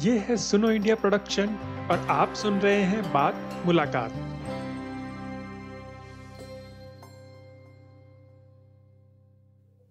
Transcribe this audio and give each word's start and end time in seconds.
ये 0.00 0.18
है 0.18 0.36
सुनो 0.36 0.70
इंडिया 0.70 0.94
प्रोडक्शन 0.94 1.46
और 1.90 1.98
आप 1.98 2.34
सुन 2.34 2.58
रहे 2.58 2.82
हैं 2.82 3.12
बात 3.12 3.34
मुलाकात। 3.66 4.12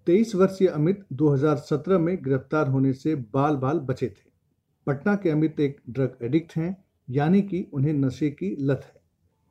तेईस 0.05 0.35
वर्षीय 0.35 0.67
अमित 0.67 1.05
2017 1.13 1.97
में 1.97 2.23
गिरफ़्तार 2.23 2.67
होने 2.67 2.94
से 2.94 3.15
बाल 3.15 3.56
बाल 3.56 3.79
बचे 3.79 4.08
थे। 4.08 4.29
पटना 4.87 5.15
के 5.15 5.29
अमित 5.29 5.60
एक 5.60 5.78
ड्रग 5.90 6.18
एडिक्ट 6.24 6.56
हैं, 6.56 6.86
यानी 7.10 7.42
कि 7.42 7.70
उन्हें 7.74 7.94
नशे 7.94 8.29
की 8.29 8.56
लत 8.60 8.81
है। 8.83 9.02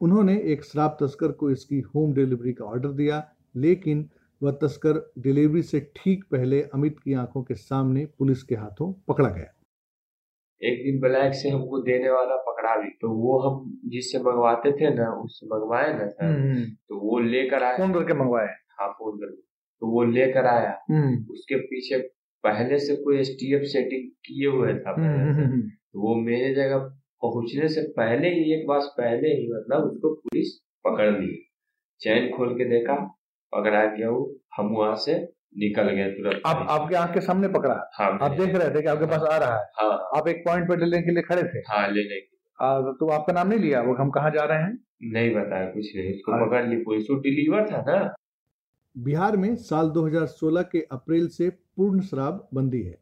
उन्होंने 0.00 0.40
एक 0.40 0.64
शराब 0.64 0.96
तस्कर 1.00 1.32
को 1.32 1.50
इसकी 1.50 1.80
होम 1.80 2.12
डिलीवरी 2.12 2.52
का 2.52 2.64
ऑर्डर 2.64 2.88
दिया, 2.88 3.28
लेकिन 3.56 4.08
वह 4.42 4.50
तस्कर 4.52 5.12
डिलीवरी 5.18 5.62
से 5.62 5.92
ठीक 5.96 6.24
पहले 6.24 6.62
अमित 6.62 7.00
की 7.00 7.12
आँखों 7.12 7.42
के 7.42 7.54
सामने 7.54 8.06
पुलिस 8.06 8.42
के 8.42 8.54
हाथों 8.54 8.92
पकड़ा 9.08 9.28
गया। 9.28 9.59
एक 10.62 10.82
दिन 10.84 11.00
ब्लैक 11.00 11.34
से 11.34 11.48
हमको 11.48 11.78
देने 11.82 12.10
वाला 12.10 12.36
पकड़ा 12.36 12.76
भी। 12.76 12.88
तो 12.90 13.10
वो 13.10 13.38
हम 13.38 13.80
जिससे 13.84 14.18
मंगवाते 14.18 14.72
थे 14.72 14.94
ना 14.94 15.10
उससे 15.12 15.46
मंगवाए 15.46 15.92
ना 15.92 16.06
सर? 16.06 16.24
हम्म, 16.24 16.64
तो 16.88 16.98
वो 17.00 17.18
लेकर 17.18 17.62
आया। 17.62 17.76
फ़ोन 17.76 17.94
करके 17.94 18.14
मंगवाए 18.14 18.46
हाँ 18.80 18.88
फ़ोन 18.88 19.16
कर 19.16 19.30
तो 19.82 19.86
वो 19.86 20.04
लेकर 20.04 20.46
आया। 20.46 20.78
हम्म, 20.90 21.32
उसके 21.32 21.56
पीछे 21.56 21.98
पहले 22.44 22.78
से 22.78 22.96
कोई 22.96 23.18
एस 23.18 23.36
टी 23.40 23.54
एफ़ 23.54 23.62
सेटिंग 23.62 24.10
किए 24.26 24.46
हुए 24.48 24.74
था 24.74 24.94
हम्म। 24.98 25.32
हम्म, 25.40 25.60
तो 25.60 26.00
वो 26.00 26.14
मेरे 26.14 26.54
जगह 26.54 26.78
पहुँचने 27.22 27.68
से 27.68 27.82
पहले 27.96 28.28
ही 28.28 28.52
एक 28.54 28.66
बार 28.66 28.80
पहले 28.98 29.28
ही 29.28 29.48
मतलब 29.52 29.84
उसको 29.84 30.14
पुलिस 30.14 30.54
पकड़ 30.86 31.10
ली। 31.10 31.46
चैन 32.00 32.30
खोल 32.36 32.54
के 32.54 32.64
देखा 32.64 32.94
पकड़ा 33.52 33.84
गया 33.86 34.10
वो 34.10 34.36
हम 34.56 34.66
वहाँ 34.66 34.96
से 34.96 35.14
निकल 35.54 35.90
गए 35.90 36.10
तुरंत 36.10 36.42
आप 36.46 36.66
आपके 36.70 36.94
आँख 36.94 37.14
के 37.14 37.20
सामने 37.20 37.48
पकड़ा। 37.48 37.90
हाँ 37.94 38.18
आप 38.22 38.30
देख 38.30 38.54
रहे 38.54 38.70
थे 38.70 38.82
कि 38.82 38.88
आपके 38.88 39.06
पास 39.06 39.22
आ 39.22 39.36
रहा 39.36 39.56
है। 39.56 39.64
हाँ। 39.80 40.10
आप 40.16 40.28
एक 40.28 40.42
पॉइंट 40.46 40.68
पर 40.68 40.78
लेने 40.78 41.02
के 41.02 41.10
लिए 41.10 41.22
खड़े 41.22 41.42
थे। 41.42 41.58
हाँ 41.58 41.88
लेने 41.88 42.20
की 42.20 42.36
तो 42.98 43.08
आपका 43.08 43.32
नाम 43.32 43.48
नहीं 43.48 43.58
लिया? 43.58 43.80
वो 43.80 43.94
हम 43.94 44.10
कहाँ 44.10 44.30
जा 44.30 44.44
रहे 44.44 44.58
हैं? 44.58 44.78
नहीं 45.02 45.34
बताया 45.34 45.66
कुछ 45.66 45.96
नहीं। 45.96 46.14
उसको 46.14 46.32
हाँ। 46.32 46.46
पकड़ 46.46 46.66
ली। 46.66 46.76
पुलिस 46.76 47.10
वो 47.10 47.16
डिलीवर 47.16 47.70
था 47.70 47.82
ना। 47.88 48.14
बिहार 48.98 49.36
में 49.36 49.56
साल 49.56 49.90
2016 49.90 50.62
के 50.62 50.86
अप्रैल 50.92 51.28
से 51.28 51.50
पूर्ण 51.50 52.00
शराब 52.00 52.48
बंदी 52.54 52.82
है। 52.82 52.98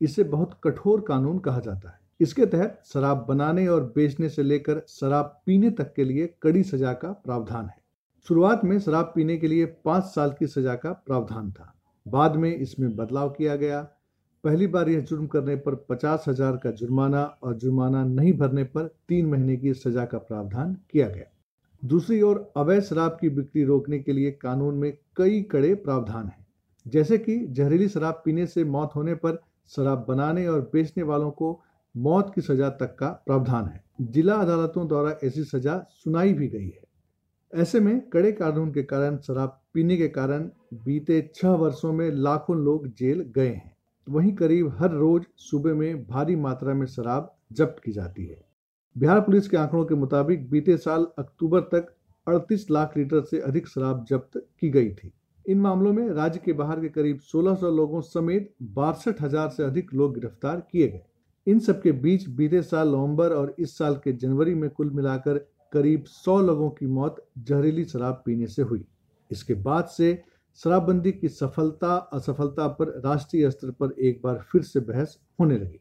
इसे 0.00 0.24
बहुत 0.24 0.60
कठोर 0.64 1.00
कानून 1.00 1.38
कहा 1.38 1.60
जाता 1.60 1.88
है। 1.88 1.98
इसके 2.20 2.46
तहत 2.46 2.80
शराब 2.84 3.26
बनाने 3.28 3.68
और 3.68 3.92
बेचने 3.96 4.28
से 4.28 4.42
लेकर 4.42 4.82
शराब 4.88 5.42
पीने 5.46 5.70
तक 5.70 5.92
के 5.94 6.04
लिए 6.04 6.34
कड़ी 6.42 6.62
सजा 6.62 6.92
का 6.92 7.12
प्रावधान 7.12 7.66
है। 7.66 7.76
शुरुआत 8.28 8.64
में 8.64 8.78
शराब 8.80 9.12
पीने 9.14 9.36
के 9.36 9.48
लिए 9.48 9.64
पाँच 9.64 10.04
साल 10.04 10.34
की 10.38 10.46
सजा 10.46 10.74
का 10.74 10.92
प्रावधान 10.92 11.52
था। 11.52 11.75
बाद 12.06 12.36
में 12.36 12.56
इसमें 12.56 12.96
बदलाव 12.96 13.30
किया 13.30 13.56
गया। 13.56 13.80
पहली 14.44 14.66
बार 14.66 14.88
यह 14.88 15.00
जुर्म 15.00 15.26
करने 15.26 15.56
पर 15.56 15.74
पचास 15.88 16.24
हज़ार 16.28 16.56
का 16.56 16.70
जुर्माना 16.70 17.22
और 17.42 17.54
जुर्माना 17.54 18.04
नहीं 18.04 18.32
भरने 18.32 18.64
पर 18.64 18.86
तीन 19.08 19.26
महीने 19.26 19.56
की 19.56 19.74
सजा 19.74 20.04
का 20.04 20.18
प्रावधान 20.18 20.76
किया 20.90 21.08
गया। 21.08 21.24
दूसरी 21.82 22.20
ओर, 22.22 22.52
अवैध 22.56 22.82
शराब 22.82 23.18
की 23.20 23.28
बिक्री 23.28 23.64
रोकने 23.64 23.98
के 23.98 24.12
लिए 24.12 24.30
कानून 24.32 24.74
में 24.74 24.92
कई 25.16 25.42
कड़े 25.42 25.74
प्रावधान 25.74 26.26
हैं। 26.26 26.46
जैसे 26.86 27.18
कि 27.18 27.38
जहरीली 27.46 27.88
शराब 27.88 28.22
पीने 28.24 28.46
से 28.46 28.64
मौत 28.64 28.90
होने 28.96 29.14
पर 29.14 29.42
शराब 29.76 30.04
बनाने 30.08 30.46
और 30.46 30.70
बेचने 30.72 31.02
वालों 31.02 31.30
को 31.30 31.60
मौत 31.96 32.32
की 32.34 32.40
सजा 32.40 32.68
तक 32.70 32.96
का 32.98 33.08
प्रावधान 33.26 33.66
है। 33.66 33.84
जिला 34.00 34.34
अदालतों 34.34 34.88
द्वारा 34.88 35.16
ऐसी 35.24 35.44
सजा 35.44 35.78
सुनाई 35.90 36.32
भी 36.32 36.48
गई 36.48 36.68
है। 36.68 36.85
ऐसे 37.52 37.80
में 37.80 38.00
कड़े 38.10 38.32
कानून 38.32 38.72
के 38.72 38.82
कारण, 38.82 39.16
शराब 39.18 39.60
पीने 39.74 39.96
के 39.96 40.08
कारण 40.08 40.48
बीते 40.74 41.20
छह 41.34 41.50
वर्षों 41.50 41.92
में 41.92 42.10
लाखों 42.10 42.56
लोग 42.56 42.86
जेल 42.88 43.20
गए 43.36 43.48
हैं। 43.48 43.74
वहीं 44.06 44.32
करीब 44.34 44.72
हर 44.78 44.90
रोज 44.90 45.22
सूबे 45.36 45.72
में 45.72 46.04
भारी 46.06 46.36
मात्रा 46.36 46.74
में 46.74 46.86
शराब 46.86 47.34
जब्त 47.52 47.80
की 47.84 47.92
जाती 47.92 48.26
है। 48.26 48.44
बिहार 48.96 49.20
पुलिस 49.20 49.48
के 49.48 49.56
आंकड़ों 49.56 49.84
के 49.84 49.94
मुताबिक, 49.94 50.50
बीते 50.50 50.76
साल 50.76 51.06
अक्टूबर 51.18 51.60
तक 51.72 51.94
38 52.26 52.70
लाख 52.70 52.96
लीटर 52.96 53.20
से 53.20 53.40
अधिक 53.40 53.68
शराब 53.68 54.04
जब्त 54.04 54.38
की 54.60 54.70
गई 54.70 54.90
थी। 54.90 55.12
इन 55.46 55.60
मामलों 55.60 55.92
में 55.92 56.08
राज्य 56.08 56.40
के 56.44 56.52
बाहर 56.52 56.80
के 56.80 56.88
करीब 56.88 57.20
1600 57.22 57.70
लोगों 57.70 58.00
समेत 58.00 58.54
बासठ 58.62 59.20
हज़ार 59.22 59.48
से 59.48 59.62
अधिक 59.62 59.94
लोग 59.94 60.14
गिरफ़्तार 60.14 60.66
किए 60.72 60.88
गए। 60.88 61.02
इन 61.46 61.58
सबके 61.58 61.92
बीच 61.92 62.28
बीते 62.28 62.62
साल 62.62 62.88
नवंबर 62.88 63.32
और 63.32 63.54
इस 63.58 63.76
साल 63.78 63.94
के 63.94 64.12
जनवरी 64.12 64.54
में 64.54 64.70
कुल 64.70 64.90
मिलाकर 64.90 65.46
करीब 65.72 66.04
100 66.04 66.40
लोगों 66.40 66.70
की 66.70 66.86
मौत 66.86 67.24
जहरीली 67.38 67.84
शराब 67.84 68.22
पीने 68.26 68.46
से 68.46 68.62
हुई। 68.62 68.84
इसके 69.30 69.54
बाद 69.54 69.86
से 69.86 70.22
शराबबंदी 70.60 71.12
की 71.12 71.28
सफलता, 71.28 71.96
असफलता 72.12 72.68
पर 72.68 73.00
राष्ट्रीय 73.06 73.50
स्तर 73.50 73.70
पर 73.70 73.94
एक 74.00 74.20
बार 74.24 74.44
फिर 74.52 74.62
से 74.62 74.80
बहस 74.80 75.18
होने 75.40 75.58
लगी। 75.58 75.80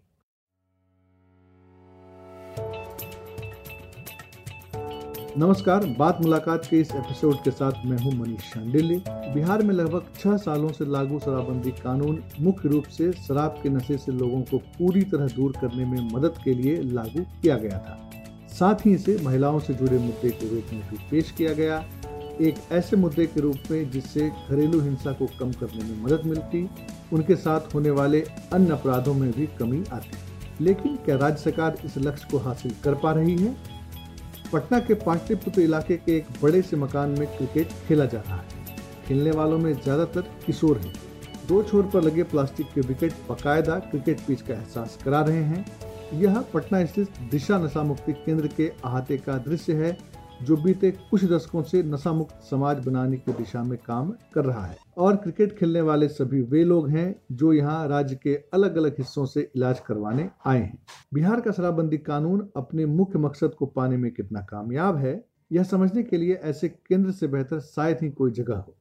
नमस्कार, 5.37 5.85
बात 5.99 6.21
मुलाकात 6.21 6.67
के 6.69 6.79
इस 6.79 6.91
एपिसोड 6.91 7.35
के 7.43 7.51
साथ 7.51 7.85
मैं 7.85 7.97
हूँ 7.97 8.13
मनीष 8.13 8.41
शांडिल्य। 8.41 9.03
बिहार 9.07 9.63
में 9.63 9.73
लगभग 9.75 10.13
छह 10.19 10.37
सालों 10.37 10.69
से 10.69 10.85
लागू 10.85 11.19
शराबबंदी 11.19 11.71
कानून 11.71 12.23
मुख्य 12.39 12.69
रूप 12.69 12.83
से 12.83 13.11
शराब 13.11 13.59
के 13.63 13.69
नशे 13.69 13.97
से 13.97 14.11
लोगों 14.11 14.41
को 14.41 14.57
पूरी 14.57 15.01
तरह 15.03 15.27
दूर 15.27 15.53
करने 15.61 15.85
में 15.85 16.09
मदद 16.13 16.37
के 16.43 16.53
लिए 16.53 16.81
लागू 16.81 17.23
किया 17.41 17.57
गया 17.57 17.79
था। 17.79 18.04
साथ 18.59 18.85
ही 18.85 18.93
इसे 18.93 19.17
महिलाओं 19.23 19.59
से 19.59 19.73
जुड़े 19.73 19.97
मुद्दे 19.97 20.29
के 20.29 20.49
रूप 20.49 20.73
में 20.73 20.81
भी 20.89 20.97
पेश 21.11 21.31
किया 21.31 21.53
गया। 21.53 21.83
एक 22.41 22.55
ऐसे 22.71 22.95
मुद्दे 22.95 23.25
के 23.25 23.41
रूप 23.41 23.71
में 23.71 23.89
जिससे 23.91 24.29
घरेलू 24.29 24.79
हिंसा 24.81 25.11
को 25.11 25.25
कम 25.39 25.51
करने 25.51 25.83
में 25.83 26.01
मदद 26.03 26.25
मिलती, 26.25 26.69
उनके 27.13 27.35
साथ 27.35 27.73
होने 27.75 27.89
वाले 27.89 28.21
अन्य 28.53 28.71
अपराधों 28.71 29.13
में 29.13 29.31
भी 29.31 29.47
कमी 29.59 29.83
आती। 29.93 30.63
लेकिन 30.63 30.95
क्या 30.95 31.15
राज्य 31.15 31.41
सरकार 31.43 31.77
इस 31.85 31.97
लक्ष्य 31.97 32.27
को 32.31 32.37
हासिल 32.37 32.75
कर 32.83 32.95
पा 32.95 33.11
रही 33.11 33.35
है? 33.37 33.55
पटना 34.53 34.79
के 34.79 34.93
पाटलिपुत्र 34.93 35.61
इलाके 35.61 35.97
के 35.97 36.15
एक 36.17 36.27
बड़े 36.43 36.61
से 36.61 36.77
मकान 36.77 37.09
में 37.09 37.27
क्रिकेट 37.27 37.69
खेला 37.87 38.05
जा 38.05 38.19
रहा 38.19 38.35
है। 38.35 38.63
खेलने 39.07 39.31
वालों 39.31 39.57
में 39.57 39.73
ज़्यादातर 39.73 40.21
किशोर 40.45 40.77
हैं। 40.77 40.93
दो 41.47 41.61
छोर 41.63 41.83
पर 41.83 42.01
लगे 42.01 42.23
प्लास्टिक 42.23 42.67
के 42.75 42.81
विकेट 42.81 43.13
बाकायदा 43.29 43.79
क्रिकेट 43.81 44.19
पिच 44.19 44.41
का 44.41 44.53
एहसास 44.53 44.97
करा 45.05 45.21
रहे 45.21 45.43
हैं। 45.43 45.65
यह 46.15 46.41
पटना 46.53 46.85
स्थित 46.85 47.07
दिशा 47.31 47.57
नशा 47.57 47.83
मुक्ति 47.83 48.13
केंद्र 48.13 48.47
के 48.47 48.67
अहाते 48.85 49.17
का 49.17 49.37
दृश्य 49.37 49.73
है, 49.73 49.97
जो 50.43 50.57
बीते 50.57 50.91
कुछ 50.91 51.25
दशकों 51.25 51.63
से 51.63 51.83
नशा 51.83 52.13
मुक्त 52.13 52.35
समाज 52.49 52.85
बनाने 52.85 53.17
की 53.17 53.33
दिशा 53.33 53.63
में 53.63 53.77
काम 53.77 54.13
कर 54.33 54.45
रहा 54.45 54.65
है। 54.65 54.77
और 54.97 55.15
क्रिकेट 55.15 55.57
खेलने 55.57 55.81
वाले 55.81 56.07
सभी 56.07 56.41
वे 56.41 56.63
लोग 56.63 56.89
हैं, 56.89 57.15
जो 57.31 57.53
यहाँ 57.53 57.87
राज्य 57.87 58.15
के 58.15 58.35
अलग 58.53 58.75
अलग 58.75 58.95
हिस्सों 58.97 59.25
से 59.25 59.51
इलाज 59.55 59.79
करवाने 59.79 60.29
आए 60.45 60.59
हैं। 60.59 60.79
बिहार 61.13 61.41
का 61.41 61.51
शराबबंदी 61.51 61.97
कानून 61.97 62.49
अपने 62.55 62.85
मुख्य 62.85 63.19
मकसद 63.19 63.53
को 63.53 63.65
पाने 63.65 63.97
में 63.97 64.11
कितना 64.11 64.41
कामयाब 64.41 64.97
है, 64.97 65.25
यह 65.51 65.63
समझने 65.63 66.03
के 66.03 66.17
लिए 66.17 66.33
ऐसे 66.33 66.69
केंद्र 66.69 67.11
से 67.11 67.27
बेहतर 67.27 67.59
शायद 67.59 67.97
ही 68.01 68.09
कोई 68.09 68.31
जगह 68.31 68.55
हो। 68.55 68.75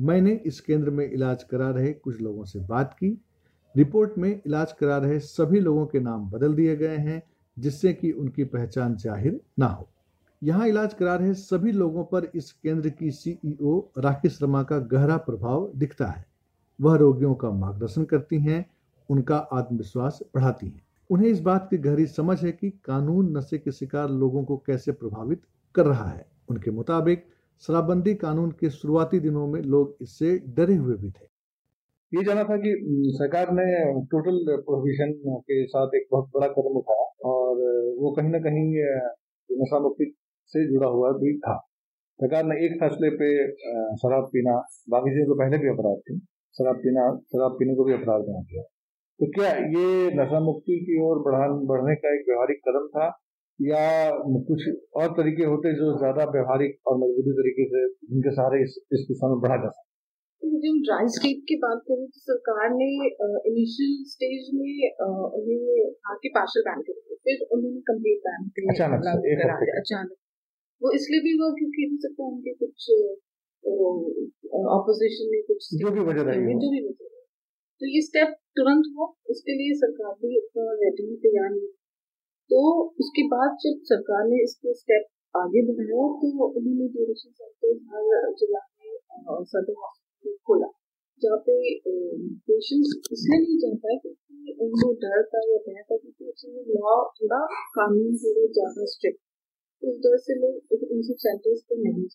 मैंने 0.00 0.40
इस 0.46 0.60
केंद्र 0.60 0.90
में 0.90 1.10
इलाज 1.10 1.42
करा 1.42 1.70
रहे 1.70 1.92
कुछ 1.92 2.20
लोगों 2.20 2.44
से 2.44 2.60
बात 2.60 2.94
की 2.94 3.24
रिपोर्ट 3.74 4.18
में 4.18 4.30
इलाज 4.46 4.72
करा 4.72 4.96
रहे 4.98 5.18
सभी 5.20 5.60
लोगों 5.60 5.86
के 5.86 6.00
नाम 6.00 6.28
बदल 6.30 6.54
दिए 6.54 6.76
गए 6.76 6.96
हैं, 6.96 7.22
जिससे 7.56 7.92
कि 7.92 8.10
उनकी 8.12 8.44
पहचान 8.44 8.96
ज़ाहिर 8.96 9.40
ना 9.58 9.66
हो। 9.66 9.88
यहाँ 10.42 10.66
इलाज 10.68 10.94
करा 10.94 11.14
रहे 11.14 11.34
सभी 11.34 11.72
लोगों 11.72 12.04
पर 12.04 12.30
इस 12.34 12.52
केंद्र 12.52 12.88
की 12.88 13.10
सीईओ 13.10 13.78
राकेश 13.98 14.38
शर्मा 14.38 14.62
का 14.62 14.78
गहरा 14.78 15.16
प्रभाव 15.16 15.70
दिखता 15.76 16.06
है। 16.06 16.24
वह 16.78 16.96
रोगियों 16.96 17.34
का 17.34 17.50
मार्गदर्शन 17.50 18.04
करती 18.04 18.38
हैं, 18.38 18.64
उनका 19.08 19.36
आत्मविश्वास 19.36 20.20
बढ़ाती 20.34 20.66
हैं। 20.66 20.82
उन्हें 21.10 21.28
इस 21.28 21.40
बात 21.40 21.66
की 21.70 21.78
गहरी 21.78 22.06
समझ 22.06 22.42
है 22.44 22.52
कि 22.52 22.70
कानून 22.84 23.36
नशे 23.36 23.58
के 23.58 23.72
शिकार 23.72 24.10
लोगों 24.10 24.44
को 24.44 24.56
कैसे 24.56 24.92
प्रभावित 24.92 25.42
कर 25.74 25.86
रहा 25.86 26.08
है। 26.08 26.26
उनके 26.48 26.70
मुताबिक 26.70 27.26
शराबबंदी 27.62 28.14
कानून 28.14 28.50
के 28.50 28.70
शुरुआती 28.70 29.20
दिनों 29.20 29.46
में 29.46 29.60
लोग 29.62 29.96
इससे 30.00 30.38
डरे 30.46 30.74
हुए 30.74 30.96
भी 30.96 31.10
थे। 31.10 31.29
ये 32.12 32.22
जाना 32.24 32.42
था 32.44 32.56
कि 32.56 32.70
सरकार 33.16 33.50
ने 33.52 33.64
टोटल 34.12 34.38
प्रोहिबिशन 34.60 35.12
के 35.48 35.56
साथ 35.66 35.92
एक 35.96 36.06
बहुत 36.12 36.30
बड़ा 36.36 36.46
कदम 36.54 36.78
उठाया 36.78 37.04
और 37.32 37.60
वो 37.98 38.10
कहीं 38.16 38.30
ना 38.30 38.38
कहीं 38.46 38.62
नशा 39.50 39.78
मुक्ति 39.80 40.08
से 40.52 40.64
जुड़ा 40.70 40.88
हुआ 40.88 41.10
भी 41.18 41.36
था। 41.44 41.54
सरकार 42.20 42.44
ने 42.44 42.56
एक 42.66 42.72
फैसले 42.80 43.10
पे 43.20 43.28
शराब 44.00 44.24
पीना 44.32 44.56
बाकी 44.90 45.10
चीज़ों 45.10 45.26
को 45.28 45.38
पहले 45.40 45.58
भी 45.58 45.68
अपराध 45.68 46.00
थी। 46.08 46.16
शराब 46.56 46.80
पीना 46.84 47.04
शराब 47.34 47.54
पीने 47.58 47.74
को 47.74 47.84
भी 47.84 47.92
अपराध 47.92 48.24
बना 48.30 48.40
दिया। 48.40 48.62
तो 49.20 49.30
क्या 49.30 49.52
ये 49.76 49.86
नशा 50.16 50.40
मुक्ति 50.40 50.78
की 50.80 51.00
ओर 51.02 51.22
बढ़ने 51.28 51.94
का 51.96 52.14
एक 52.14 52.24
व्यवहारिक 52.28 52.60
कदम 52.68 52.88
था 52.96 53.06
या 53.60 53.84
कुछ 54.50 54.66
और 54.96 55.14
तरीके 55.16 55.44
होते 55.44 55.72
जो 55.76 55.92
ज़्यादा 55.98 56.24
व्यवहारिक 56.30 56.76
और 56.88 56.98
मजबूती 56.98 57.36
तरीके 57.38 57.68
से 57.68 57.86
जिनके 58.10 58.34
सहारे 58.34 58.62
इस, 58.62 58.78
इस 58.92 59.06
दिशा 59.08 59.28
में 59.28 59.38
बढ़ा 59.40 59.56
जा 59.56 59.68
सकता 59.68 59.89
जब 60.42 60.76
ड्राई 60.84 61.08
स्टेट 61.14 61.40
की 61.48 61.56
बात 61.62 61.80
करें 61.88 62.04
तो 62.06 62.20
सरकार 62.22 62.70
ने 62.74 62.86
इनिशियल 63.50 63.92
स्टेज 64.10 64.46
में 64.54 64.72
उन्हें 65.38 65.90
आके 66.12 66.28
पार्शल 66.36 66.64
बैन 66.68 66.80
कर 66.86 66.94
दिया। 66.94 67.16
फिर 67.26 67.42
उन्होंने 67.56 67.80
कंप्लीट 67.90 68.22
बैन 68.26 68.46
करा 68.54 69.56
दिया। 69.58 69.74
अचानक। 69.80 70.16
वो 70.82 70.92
इसलिए 70.98 71.20
भी 71.26 71.32
हुआ 71.38 71.50
क्योंकि 71.58 71.88
हो 71.90 71.96
सकता 72.04 72.24
है 72.24 72.30
उनके 72.30 72.54
कुछ 72.62 72.88
ऑपोजिशन 74.74 75.30
में 75.32 75.42
कुछ 75.48 75.68
जो 75.82 75.90
भी 75.96 76.06
वजह 76.08 76.30
रही 76.30 76.56
जो 76.62 76.72
भी 76.72 76.82
वजह 76.86 77.18
तो 77.80 77.88
ये 77.90 78.00
स्टेप 78.06 78.34
तुरंत 78.58 78.88
हुआ। 78.94 79.06
उसके 79.30 79.52
लिए 79.58 79.74
सरकार 79.78 80.14
भी 80.22 80.30
अपना 80.38 80.64
रेडी 80.80 81.04
तैयार 81.22 81.50
नहीं। 81.50 81.70
तो 82.50 82.60
उसके 83.02 83.22
बाद 83.32 83.56
जब 83.62 83.80
सरकार 83.90 84.26
ने 84.28 84.42
इसको 84.44 84.72
स्टेप 84.78 85.04
आगे 85.34 85.60
बढ़ाया 85.66 86.06
तो 86.20 86.30
उन्होंने 86.46 86.86
ड्यूरेशन 86.94 87.30
सेंटर्स 87.30 87.78
हर 87.92 88.32
जिला 88.40 88.62
में 88.66 89.44
सदर 89.52 89.76
हॉस्पिटल 89.82 90.34
खोला 90.48 90.70
जहाँ 91.22 91.38
पे 91.46 91.54
पेशेंट्स 92.60 93.12
इसलिए 93.12 93.38
नहीं 93.38 93.58
जाता 93.58 93.92
है 93.92 93.98
क्योंकि 93.98 94.56
उनको 94.64 94.92
डर 95.02 95.22
था 95.24 95.40
या 95.42 95.58
भय 95.66 95.82
था 95.82 95.96
क्योंकि 95.96 96.24
उसमें 96.26 96.64
लॉ 96.76 96.96
थोड़ा 97.20 97.38
कानून 97.76 98.16
थोड़े 98.16 98.46
ज़्यादा 98.48 98.86
स्ट्रिक्ट 98.86 99.20
इस 99.82 99.96
डर 99.98 100.16
से 100.18 100.34
लोग 100.40 100.90
इन 100.92 101.02
सब 101.02 101.16
सेंटर्स 101.18 101.62
पे 101.62 101.82
नहीं 101.82 102.06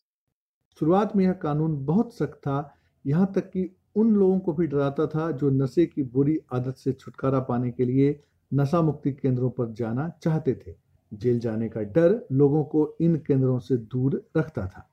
शुरुआत 0.81 1.15
में 1.15 1.23
यह 1.25 1.33
कानून 1.41 1.75
बहुत 1.85 2.13
सख्त 2.15 2.37
था। 2.37 2.57
यहाँ 3.05 3.31
तक 3.35 3.49
कि 3.49 3.69
उन 3.95 4.13
लोगों 4.15 4.39
को 4.39 4.53
भी 4.53 4.67
डराता 4.67 5.05
था 5.07 5.29
जो 5.33 5.49
नशे 5.49 5.85
की 5.85 6.03
बुरी 6.15 6.37
आदत 6.53 6.75
से 6.75 6.91
छुटकारा 6.93 7.39
पाने 7.49 7.71
के 7.71 7.85
लिए 7.85 8.19
नशा 8.51 8.81
मुक्ति 8.81 9.11
केंद्रों 9.13 9.49
पर 9.49 9.71
जाना 9.73 10.07
चाहते 10.23 10.53
थे। 10.55 10.75
जेल 11.11 11.39
जाने 11.39 11.69
का 11.69 11.81
डर 11.95 12.19
लोगों 12.31 12.63
को 12.65 12.83
इन 13.01 13.15
केंद्रों 13.27 13.57
से 13.59 13.77
दूर 13.93 14.23
रखता 14.37 14.65
था। 14.67 14.89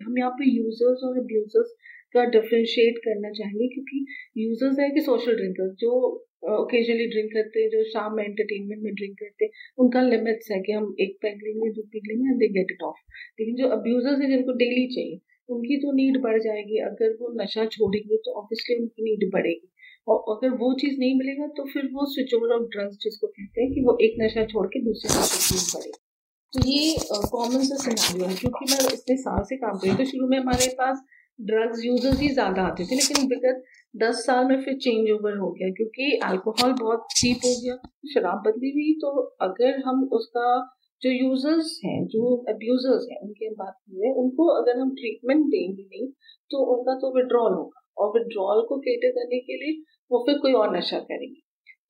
हम 0.00 0.18
यहाँ 0.18 0.30
पे 0.30 0.50
यूज़र्स 0.50 1.04
और 1.04 1.18
अब्यूजर्स 1.18 1.74
का 2.14 2.24
डिफ्रेंशिएट 2.30 2.98
करना 3.04 3.30
चाहेंगे, 3.32 3.68
क्योंकि 3.68 4.04
यूज़र्स 4.38 4.78
है 4.80 4.88
कि 4.90 5.00
सोशल 5.02 5.36
ड्रिंकर्स 5.36 5.74
जो 5.80 5.92
ओकेजनली 6.54 7.06
ड्रिंक 7.08 7.30
करते 7.32 7.60
हैं, 7.60 7.68
जो 7.70 7.82
शाम 7.90 8.16
में 8.16 8.24
एंटरटेनमेंट 8.24 8.82
में 8.82 8.94
ड्रिंक 8.94 9.14
करते 9.20 9.44
हैं, 9.44 9.52
उनका 9.78 10.00
लिमिट्स 10.04 10.50
है 10.52 10.60
कि 10.62 10.72
हम 10.72 10.94
एक 11.00 11.16
पैक 11.22 11.38
लेंगे 11.44 11.70
दो 11.72 11.82
पैक 11.92 12.08
लेंगे 12.08 12.26
and 12.30 12.38
they 12.40 12.48
get 12.56 12.72
it 12.72 12.82
off 12.84 12.98
लेकिन 13.40 13.54
जो 13.56 13.68
अब्यूजर्स 13.76 14.20
है, 14.22 14.28
जिनको 14.28 14.52
डेली 14.58 14.86
चाहिए, 14.96 15.20
उनकी 15.48 15.76
तो 15.78 15.92
नीड 15.94 16.20
बढ़ 16.22 16.38
जाएगी। 16.42 16.78
अगर 16.84 17.16
वो 17.20 17.32
नशा 17.40 17.64
छोड़ेंगे 17.72 18.16
तो 18.26 18.34
ऑब्वियसली 18.40 18.76
उनकी 18.76 19.02
नीड 19.04 19.30
बढ़ेगी। 19.32 19.68
और 20.06 20.16
अगर 20.30 20.56
वो 20.58 20.72
चीज़ 20.80 20.98
नहीं 20.98 21.14
मिलेगा 21.18 21.46
तो 21.56 21.64
फिर 21.72 21.84
वो 21.92 22.04
स्विच 22.12 22.34
ओवर 22.34 22.54
ऑफ़ 22.54 22.64
ड्रग्स 22.72 22.96
जिसको 23.02 23.26
कहते 23.28 23.62
हैं 23.62 23.72
कि 23.72 23.80
वो 23.82 23.96
एक 24.04 24.16
नशा 24.22 24.44
छोड़ 24.46 24.66
के 24.68 24.80
दूसरे 24.84 25.12
नशे 25.12 25.38
की 25.38 25.54
नीड 25.54 25.70
बढ़ेगी। 25.74 26.00
तो 26.52 26.68
ये 26.68 26.82
कॉमन 27.30 27.62
सा 27.68 27.76
सिनारियो 27.84 28.26
है, 28.26 28.34
क्योंकि 28.36 28.64
मैं 28.72 28.80
इतने 28.92 29.16
साल 29.18 29.42
से 29.44 29.56
काम 29.56 29.78
करी 29.78 29.94
तो 29.96 30.04
शुरू 30.10 30.28
में 30.28 30.38
हमारे 30.38 30.68
पास 30.78 31.02
ड्रग्स 31.38 31.84
यूज़र्स 31.84 32.20
ही 32.20 32.28
ज़्यादा 32.30 32.62
आते 32.64 32.84
थे, 32.84 32.94
लेकिन 32.94 33.26
विगत 33.28 33.62
दस 33.94 34.22
साल 34.26 34.46
में 34.46 34.60
फिर 34.62 34.74
चेंज 34.76 35.10
ओवर 35.10 35.36
हो 35.38 35.50
गया, 35.52 35.68
क्योंकि 35.70 36.18
अल्कोहल 36.24 36.72
बहुत 36.80 37.06
चीप 37.16 37.44
हो 37.44 37.50
गया, 37.60 37.76
शराब 38.12 38.42
बदली 38.46 38.70
हुई 38.72 38.92
तो 39.00 39.10
अगर 39.42 39.82
हम 39.86 40.02
उसका 40.12 40.48
जो 41.02 41.10
यूज़र्स 41.12 41.78
हैं, 41.84 42.06
जो 42.06 42.36
अब्यूजर्स 42.48 43.06
हैं, 43.10 43.18
उनकी 43.20 43.48
बात 43.54 43.74
करें 43.74 44.14
उनको 44.14 44.46
अगर 44.52 44.78
हम 44.80 44.90
ट्रीटमेंट 44.94 45.44
देंगे 45.46 45.82
नहीं 45.84 46.06
तो 46.50 46.64
उनका 46.74 46.94
तो 47.00 47.14
विड्रॉल 47.16 47.52
होगा, 47.52 47.80
और 47.96 48.12
विड्रॉल 48.12 48.62
को 48.68 48.78
केटर 48.80 49.10
करने 49.12 49.40
के 49.40 49.56
लिए 49.56 49.82
वो 50.10 50.22
फिर 50.26 50.38
कोई 50.38 50.52
और 50.54 50.76
नशा 50.76 50.98
करेंगे। 51.00 51.40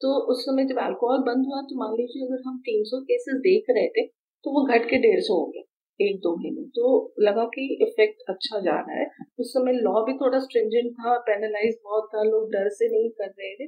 तो 0.01 0.15
उस 0.33 0.43
समय 0.45 0.65
जब 0.67 0.79
अल्कोहल 0.81 1.21
बंद 1.27 1.47
हुआ 1.47 1.61
तो 1.65 1.79
मान 1.79 1.93
लीजिए 1.97 2.27
अगर 2.27 2.43
हम 2.47 2.59
300 2.65 3.01
केसेस 3.05 3.37
देख 3.43 3.71
रहे 3.71 3.89
थे 3.91 4.07
तो 4.07 4.51
वो 4.53 4.65
घट 4.67 4.89
के 4.91 4.99
डेढ़ 4.99 5.21
सौ 5.23 5.35
हो 5.35 5.47
गया। 5.47 5.63
एक 6.01 6.19
दो 6.19 6.35
महीने। 6.37 6.63
तो 6.77 7.15
लगा 7.21 7.45
कि 7.55 7.67
इफ़ेक्ट 7.83 8.23
अच्छा 8.29 8.61
जा 8.61 8.77
रहा 8.79 8.99
है। 9.01 9.07
उस 9.41 9.53
समय 9.53 9.73
लॉ 9.83 10.03
भी 10.05 10.13
थोड़ा 10.15 10.39
स्ट्रिंजेंट 10.39 10.93
था 10.93 11.17
पेनलाइज 11.29 11.77
बहुत 11.85 12.09
था, 12.15 12.23
लोग 12.23 12.51
डर 12.53 12.69
से 12.71 12.89
नहीं 12.89 13.11
कर 13.11 13.29
रहे 13.29 13.55
थे। 13.55 13.67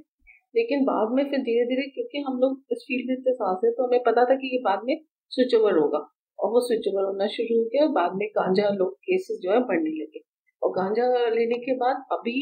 लेकिन 0.54 0.84
बाद 0.84 1.12
में 1.12 1.22
फिर 1.30 1.40
धीरे 1.40 1.64
धीरे 1.66 1.88
क्योंकि 1.90 2.18
हम 2.18 2.38
लोग 2.38 2.60
इस 2.72 2.84
फ़ील्ड 2.88 3.08
में 3.10 3.16
इतने 3.16 3.32
सास 3.32 3.60
है 3.64 3.70
तो 3.70 3.86
हमें 3.86 4.02
पता 4.02 4.24
था 4.24 4.34
कि 4.34 4.52
ये 4.52 4.60
बाद 4.62 4.80
में 4.84 4.96
स्विच 5.32 5.54
ओवर 5.54 5.78
होगा। 5.78 5.98
और 6.38 6.50
वो 6.50 6.60
स्विच 6.60 6.88
ओवर 6.88 7.04
होना 7.04 7.26
शुरू 7.26 7.58
हो 7.58 7.64
गया 7.64 7.82
और 7.84 7.92
बाद 7.92 8.16
में 8.16 8.26
गांजा 8.28 8.68
लोग 8.70 8.94
केसेस 9.00 9.38
जो 9.42 9.52
है 9.52 9.60
बढ़ने 9.60 9.90
लगे। 10.02 10.20
और 10.62 10.70
गांजा 10.70 11.06
लेने 11.28 11.58
के 11.58 11.74
बाद 11.76 12.04
अभी 12.12 12.36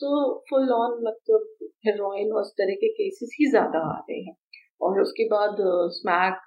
तो 0.00 0.08
फुल 0.50 0.70
ऑन 0.72 0.92
मतलब 1.02 1.68
हेरोइन 1.86 2.32
और 2.32 2.42
इस 2.42 2.52
तरह 2.58 2.74
के 2.74 2.88
केसेस 2.92 3.36
ही 3.40 3.50
ज़्यादा 3.50 3.78
आ 3.92 3.98
रहे 4.00 4.18
हैं। 4.20 4.34
और 4.80 5.00
उसके 5.00 5.24
बाद 5.28 5.56
स्मैक 5.92 6.42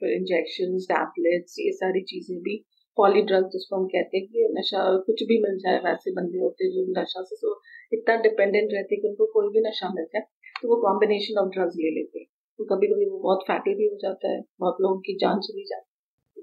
फिर 0.00 0.12
इंजेक्शन 0.12 0.78
टैबलेट्स 0.88 1.58
ये 1.58 1.72
सारी 1.74 2.02
चीज़ें 2.04 2.38
भी 2.40 2.56
पॉली 2.96 3.22
ड्रग 3.22 3.44
जिसको 3.48 3.76
हम 3.76 3.86
कहते 3.86 4.18
हैं 4.18 4.26
कि 4.26 4.48
नशा 4.52 4.84
कुछ 5.06 5.22
भी 5.22 5.42
मिल 5.42 5.58
जाए 5.58 5.80
वैसे 5.84 6.12
बंदे 6.12 6.38
होते 6.38 6.64
हैं 6.64 6.72
जो 6.72 6.86
नशा 6.92 7.22
से 7.24 7.36
तो 7.36 7.60
इतना 7.92 8.16
डिपेंडेंट 8.22 8.72
रहते 8.72 8.94
हैं 8.94 9.02
कि 9.02 9.08
उनको 9.08 9.26
कोई 9.32 9.52
भी 9.52 9.68
नशा 9.68 9.92
मिल 9.94 10.08
जाए 10.14 10.26
तो 10.62 10.68
वो 10.68 10.80
कॉम्बिनेशन 10.82 11.40
ऑफ़ 11.40 11.48
ड्रग्स 11.48 11.76
ले 11.76 11.90
लेते 11.90 12.18
हैं 12.18 12.26
तो 12.58 12.64
कभी 12.64 12.86
कभी 12.86 13.08
वो 13.10 13.18
बहुत 13.18 13.44
फैटी 13.48 13.74
भी 13.74 13.86
हो 13.86 13.98
जाता 14.02 14.32
है 14.32 14.40
बहुत 14.60 14.80
लोगों 14.80 14.98
की 15.00 15.16
जान 15.20 15.40
चली 15.40 15.64
जाती 15.64 15.82
है 15.82 15.96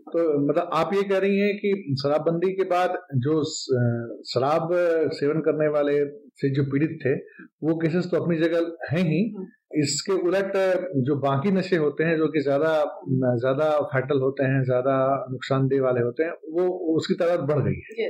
तो 0.08 0.24
मतलब 0.40 0.70
आप 0.74 0.94
ये 0.94 1.04
कह 1.04 1.18
रही 1.18 1.38
हैं 1.40 1.54
कि 1.58 1.96
शराबबंदी 2.02 2.52
के 2.54 2.64
बाद 2.70 2.98
जो 3.20 3.44
शराब 4.32 4.70
सेवन 5.14 5.40
करने 5.42 5.68
वाले 5.68 5.96
से 6.42 6.50
जो 6.56 6.64
पीड़ित 6.72 6.98
थे 7.06 7.14
वो 7.64 7.76
केसेस 7.76 8.10
तो 8.12 8.22
अपनी 8.24 8.38
जगह 8.38 8.72
हैं 8.92 9.04
ही 9.06 9.22
हाँ। 9.38 9.46
इसके 9.76 10.14
उलट, 10.22 10.54
जो 11.06 11.16
बाकी 11.22 11.52
नशे 11.52 11.76
होते 11.78 12.04
हैं, 12.04 12.16
जो 12.18 12.28
कि 12.28 12.42
ज़्यादा 12.42 12.72
ज़्यादा 13.38 13.70
फैटल 13.94 14.22
होते 14.22 14.44
हैं, 14.46 14.64
ज़्यादा 14.66 14.96
नुकसानदेह 15.32 15.82
वाले 15.82 16.02
होते 16.02 16.24
हैं, 16.24 16.32
वो 16.54 16.68
उसकी 16.96 17.14
तादाद 17.16 17.46
बढ़ 17.50 17.62
गई 17.64 18.02
है. 18.02 18.10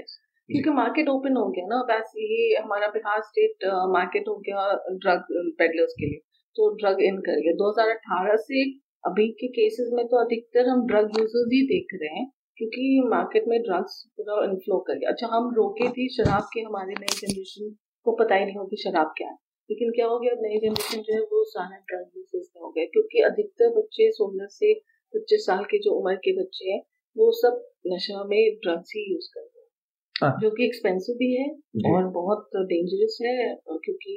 क्योंकि 0.49 0.69
मार्केट 0.71 1.07
ओपन 1.09 1.37
हो 1.37 1.47
गया 1.49 1.65
ना, 1.67 1.81
बस 1.89 2.11
ये 2.17 2.55
हमारा 2.55 2.87
बिहार 2.95 3.21
स्टेट 3.23 3.65
मार्केट 3.91 4.27
हो 4.27 4.35
गया 4.39 4.65
ड्रग 4.97 5.23
पेडलर्स 5.59 5.93
के 5.99 6.05
लिए। 6.05 6.19
तो 6.55 6.69
ड्रग 6.75 7.01
इन 7.03 7.17
कर 7.21 7.39
गया। 7.41 7.53
2018 7.57 8.35
से 8.41 8.63
अभी 9.03 9.27
के 9.39 9.47
केसेस 9.55 9.89
में 9.93 10.05
तो 10.07 10.17
अधिकतर 10.17 10.67
हम 10.69 10.85
ड्रग 10.87 11.17
यूज़र्स 11.19 11.49
ही 11.53 11.61
देख 11.67 11.95
रहे 11.95 12.09
हैं, 12.09 12.25
क्योंकि 12.57 12.83
मार्केट 13.09 13.47
में 13.47 13.57
ड्रग्स 13.61 13.97
पूरा 14.17 14.43
इन्फ्लो 14.45 14.77
कर 14.87 14.99
गया। 14.99 15.09
अच्छा 15.09 15.27
हम 15.31 15.49
रोके 15.55 15.89
थे 15.89 16.07
शराब 16.15 16.47
के 16.53 16.61
हमारे 16.61 16.93
नई 16.99 17.17
जनरेशन 17.17 17.75
को 18.05 18.15
पता 18.15 18.35
ही 18.35 18.45
नहीं 18.45 18.55
होगी 18.55 18.81
शराब 18.83 19.13
क्या 19.17 19.27
है। 19.27 19.37
लेकिन 19.69 19.91
क्या 19.91 20.07
हो 20.07 20.19
गया 20.19 20.33
नई 20.41 20.59
जनरेशन 20.59 21.01
जो 21.01 21.13
है 21.13 21.21
वो 21.31 21.43
सारा 21.49 21.77
ड्रग 21.77 22.17
यूज़र्स 22.17 22.49
में 22.55 22.61
हो 22.61 22.69
गया 22.71 22.85
क्योंकि 22.85 23.21
अधिकतर 23.21 23.69
बच्चे 23.77 24.11
सोलह 24.11 24.47
से 24.51 24.73
पच्चीस 25.13 25.45
साल 25.45 25.63
के 25.63 25.79
जो 25.79 25.91
उम्र 25.91 26.15
के 26.25 26.33
बच्चे 26.41 26.71
हैं 26.71 26.81
वो 27.15 27.31
सब 27.31 27.63
नशा 27.87 28.23
में 28.23 28.39
ड्रग्स 28.55 28.93
ही 28.95 29.03
यूज़ 29.13 29.29
कर 29.33 29.41
रहे 29.41 29.61
हैं। 29.61 29.69
हाँ। 30.15 30.39
जो 30.41 30.49
कि 30.51 30.65
एक्सपेंसिव 30.65 31.15
भी 31.15 31.31
है 31.35 31.47
और 31.93 32.07
बहुत 32.11 32.49
डेंजरस 32.65 33.17
है 33.21 33.35
क्योंकि 33.85 34.15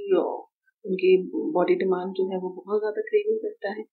उनकी 0.84 1.16
बॉडी 1.52 1.74
डिमांड 1.74 2.12
जो 2.12 2.28
है 2.32 2.38
वो 2.38 2.48
बहुत 2.56 2.80
ज़्यादा 2.80 3.00
क्रेविंग 3.08 3.38
करता 3.38 3.70
है। 3.70 3.84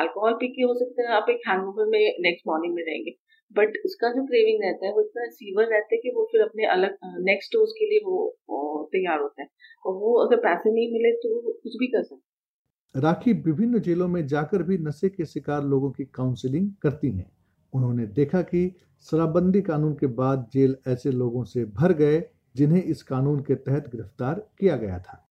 अल्कोहल 0.00 0.34
पी 0.34 0.48
के 0.48 0.62
हो 0.62 0.74
सकता 0.74 1.02
है 1.02 1.16
आप 1.16 1.26
एक 1.30 1.40
हैंगओवर 1.48 1.86
में 1.86 2.00
नेक्स्ट 2.20 2.46
मॉर्निंग 2.48 2.74
में 2.74 2.82
रहेंगे। 2.82 3.10
बट 3.52 3.76
इसका 3.84 4.10
जो 4.12 4.24
क्रेविंग 4.26 4.62
रहता 4.64 4.86
है, 4.86 4.92
वो 4.92 5.00
इतना 5.00 5.26
सीवर 5.30 5.64
रहता 5.64 5.94
है 5.94 6.00
कि 6.00 6.12
वो 6.16 6.28
फिर 6.32 6.40
अपने 6.42 6.66
अलग 6.66 6.96
नेक्स्ट 7.22 7.52
डोज 7.52 7.72
के 7.72 7.90
लिए 7.90 8.00
वो 8.04 8.88
तैयार 8.92 9.20
होता 9.20 9.42
है। 9.42 9.48
और 9.86 9.94
वो 9.94 10.14
अगर 10.24 10.36
पैसे 10.36 10.72
नहीं 10.72 10.92
मिले 10.92 11.12
तो 11.12 11.34
वो 11.34 11.52
कुछ 11.52 11.76
भी 11.76 11.86
कर 11.86 12.02
सकते 12.02 13.00
राखी 13.00 13.32
विभिन्न 13.32 13.78
जेलों 13.80 14.08
में 14.08 14.26
जाकर 14.26 14.62
भी 14.62 14.78
नशे 14.78 15.08
के 15.08 15.24
शिकार 15.24 15.64
लोगों 15.64 15.90
की 15.90 16.04
काउंसलिंग 16.04 16.70
करती 16.82 17.10
हैं। 17.10 17.30
उन्होंने 17.72 18.06
देखा 18.06 18.42
कि 18.42 18.68
शराबबंदी 19.06 19.62
कानून 19.62 19.94
के 19.94 20.06
बाद 20.06 20.48
जेल 20.52 20.76
ऐसे 20.88 21.10
लोगों 21.10 21.44
से 21.44 21.64
भर 21.64 21.92
गए 21.92 22.22
जिन्हें 22.56 22.82
इस 22.82 23.02
कानून 23.02 23.40
के 23.40 23.54
तहत 23.54 23.88
गिरफ़्तार 23.88 24.34
किया 24.58 24.76
गया 24.76 24.98
था। 24.98 25.23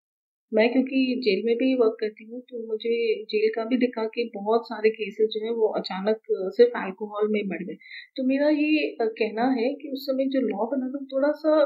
मैं 0.52 0.68
क्योंकि 0.72 0.98
जेल 1.24 1.42
में 1.44 1.54
भी 1.56 1.74
वर्क 1.76 1.96
करती 2.00 2.24
हूँ 2.24 2.40
तो 2.50 2.58
मुझे 2.66 2.94
जेल 3.26 3.48
का 3.54 3.64
भी 3.66 3.76
दिखा 3.78 4.04
कि 4.14 4.30
बहुत 4.34 4.66
सारे 4.66 4.90
केसेस 4.90 5.28
जो 5.34 5.44
है 5.44 5.52
वो 5.54 5.68
अचानक 5.78 6.20
सिर्फ़ 6.56 6.76
अल्कोहल 6.78 7.28
में 7.28 7.40
बढ़ 7.48 7.62
गए। 7.62 7.76
तो 8.16 8.24
मेरा 8.24 8.48
ये 8.50 8.96
कहना 9.02 9.46
है 9.52 9.72
कि 9.76 9.90
उस 9.92 10.06
समय 10.06 10.28
जो 10.30 10.40
लॉ 10.42 10.66
बना 10.72 10.88
था 10.90 11.04
थोड़ा 11.12 11.30
सा 11.38 11.58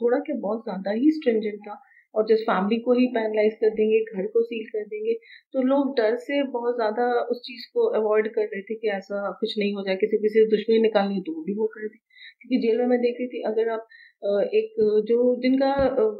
थोड़ा 0.00 0.18
क्या 0.20 0.36
बहुत 0.40 0.64
ज़्यादा 0.64 0.90
ही 0.94 1.10
स्ट्रिंजेंट 1.12 1.60
था 1.62 1.80
और 2.14 2.26
जिस 2.26 2.40
फैमिली 2.42 2.78
को 2.80 2.92
ही 2.92 3.06
पैनलाइज 3.14 3.54
कर 3.54 3.70
देंगे, 3.70 3.98
घर 4.06 4.26
को 4.26 4.42
सील 4.42 4.66
कर 4.68 4.84
देंगे 4.86 5.14
तो 5.54 5.62
लोग 5.64 5.94
डर 5.96 6.16
से 6.20 6.42
बहुत 6.52 6.74
ज़्यादा 6.76 7.04
उस 7.26 7.40
चीज़ 7.42 7.66
को 7.74 7.86
अवॉइड 7.98 8.28
कर 8.34 8.44
रहे 8.44 8.62
थे 8.62 8.74
कि 8.76 8.88
ऐसा 8.90 9.30
कुछ 9.40 9.54
नहीं 9.58 9.74
हो 9.74 9.82
जाए, 9.82 9.96
किसी 9.96 10.16
किसी 10.18 10.44
दुश्मनी 10.50 10.78
निकालनी 10.82 11.20
तो 11.22 11.32
वो 11.32 11.42
भी 11.44 11.54
वो 11.54 11.66
कर 11.74 11.86
दी। 11.88 11.98
क्योंकि 12.40 12.58
जेल 12.62 12.78
में 12.78 12.86
मैं 12.86 12.98
देख 13.00 13.16
रही 13.20 13.28
थी, 13.28 13.42
अगर 13.42 13.68
आप 13.70 13.86
एक 14.22 14.74
जो 15.08 15.16
जिनका 15.42 15.68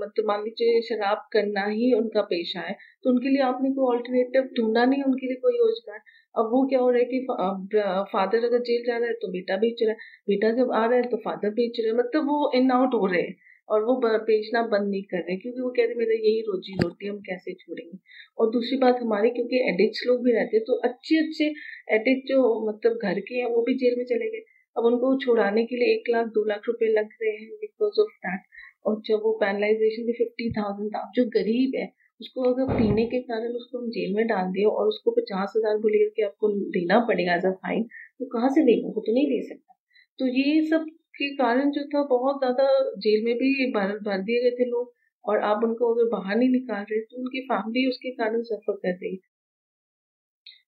मतलब 0.01 0.27
मान 0.27 0.43
लीजिए 0.43 0.81
शराब 0.89 1.23
करना 1.33 1.65
ही 1.69 1.93
उनका 1.95 2.23
पेशा 2.25 2.61
है 2.61 2.75
तो 3.05 3.11
उनके 3.11 3.29
लिए 3.29 3.43
आपने 3.45 3.71
कोई 3.71 3.95
ऑल्टरनेटिव 3.95 4.43
ढूंढा 4.59 4.85
नहीं, 4.85 5.03
उनके 5.03 5.27
लिए 5.27 5.37
कोई 5.43 5.57
योजना 5.57 5.99
अब 6.35 6.51
वो 6.53 6.65
क्या 6.69 6.79
हो 6.81 6.91
रहा 6.91 6.99
है 6.99 7.05
कि 7.05 7.19
फादर 8.13 8.45
अगर 8.47 8.59
जेल 8.63 8.85
जा 8.87 8.97
रहा 8.99 9.09
है 9.09 9.15
तो 9.23 9.29
बेटा 9.33 9.57
बेच 9.59 9.83
रहा 9.83 9.91
है, 9.91 9.97
बेटा 10.29 10.51
जब 10.57 10.73
आ 10.73 10.85
रहा 10.87 10.97
है 10.97 11.09
तो 11.11 11.17
फादर 11.25 11.51
बेच 11.55 11.81
रहे 11.81 11.91
हैं 11.91 11.99
मतलब 11.99 12.29
वो 12.29 12.51
इन 12.57 12.71
आउट 12.73 12.95
हो 12.95 13.07
रहे 13.07 13.23
हैं 13.23 13.35
और 13.69 13.83
वो 13.85 13.95
बेचना 14.05 14.63
बंद 14.69 14.89
नहीं 14.91 15.03
कर 15.05 15.19
रहे, 15.19 15.37
क्योंकि 15.39 15.61
वो 15.61 15.71
कह 15.77 15.85
रहे 15.85 15.95
मेरा 15.95 16.15
यही 16.19 16.41
रोजी 16.43 16.75
रोटी, 16.83 17.09
हम 17.09 17.19
कैसे 17.23 17.53
छोड़ेंगे? 17.55 17.99
और 18.39 18.51
दूसरी 18.53 18.79
बात 18.79 19.01
हमारी, 19.03 19.31
क्योंकि 19.31 19.57
एडिक्ट्स 19.71 20.05
लोग 20.09 20.23
भी 20.25 20.33
रहते 20.33 20.57
हैं 20.57 20.65
तो 20.67 20.79
अच्छे 20.89 21.19
अच्छे 21.25 21.45
एडिक्ट 21.97 22.29
जो 22.29 22.39
मतलब 22.69 22.99
घर 23.03 23.21
के 23.21 23.35
हैं, 23.35 23.47
वो 23.47 23.63
भी 23.67 23.75
जेल 23.79 23.99
में 23.99 24.05
चले 24.07 24.31
गए। 24.31 24.45
अब 24.79 24.85
उनको 24.85 25.15
छुड़ाने 25.21 25.65
के 25.67 25.77
लिए 25.77 25.95
एक 25.95 26.09
लाख, 26.11 26.27
दो 26.29 26.45
लाख 26.45 26.63
रुपए 26.69 26.89
लग 26.93 27.09
रहे 27.23 27.33
हैं 27.35 27.51
बिकॉज़ 27.61 28.01
ऑफ़ 28.01 28.13
दैट 28.27 28.43
और 28.87 29.01
जब 29.07 29.21
वो 29.25 29.33
पैनलाइजेशन 29.41 30.07
भी 30.07 30.13
फिफ्टी 30.19 30.51
थाउज़ेंड 30.53 30.91
था 30.95 31.11
जो 31.17 31.25
गरीब 31.31 31.73
है, 31.77 31.87
उसको 32.21 32.43
अगर 32.53 32.71
पीने 32.75 33.05
के 33.07 33.21
कारण 33.23 33.53
उसको 33.57 33.79
हम 33.79 33.89
जेल 33.91 34.15
में 34.15 34.27
डाल 34.27 34.51
दिए 34.53 34.65
और 34.67 34.89
उसको 34.89 35.11
पचास 35.13 35.53
हज़ार 35.57 35.77
बोलिए 35.81 36.09
कि 36.17 36.23
आपको 36.23 36.49
देना 36.77 36.99
पड़ेगा 37.09 37.35
एज 37.35 37.47
अ 37.47 37.51
फाइन 37.65 37.83
तो 38.19 38.27
कहाँ 38.29 38.49
से 38.51 38.63
देगा? 38.65 38.89
वो 38.89 39.03
तो 39.07 39.13
नहीं 39.15 39.27
दे 39.29 39.43
सकता। 39.49 39.75
तो 40.19 40.27
ये 40.29 40.65
सब 40.69 40.87
के 41.19 41.29
कारण 41.37 41.71
जो 41.73 41.85
था, 41.95 42.03
बहुत 42.07 42.39
ज़्यादा 42.41 42.67
जेल 42.99 43.25
में 43.25 43.35
भी 43.37 43.71
भर 43.73 44.19
दिए 44.21 44.43
गए 44.43 44.51
थे 44.59 44.69
लोग 44.71 44.93
और 45.25 45.41
आप 45.45 45.65
उनको 45.65 45.93
अगर 45.95 46.09
बाहर 46.11 46.37
नहीं 46.37 46.49
निकाल 46.51 46.85
रहे 46.91 47.01
तो 47.03 47.17
उनकी 47.19 47.41
फैमिली 47.45 47.89
उसके 47.89 48.11
कारण 48.15 48.43
सफ़र 48.45 48.75
कर 48.77 48.93
रही 48.95 49.17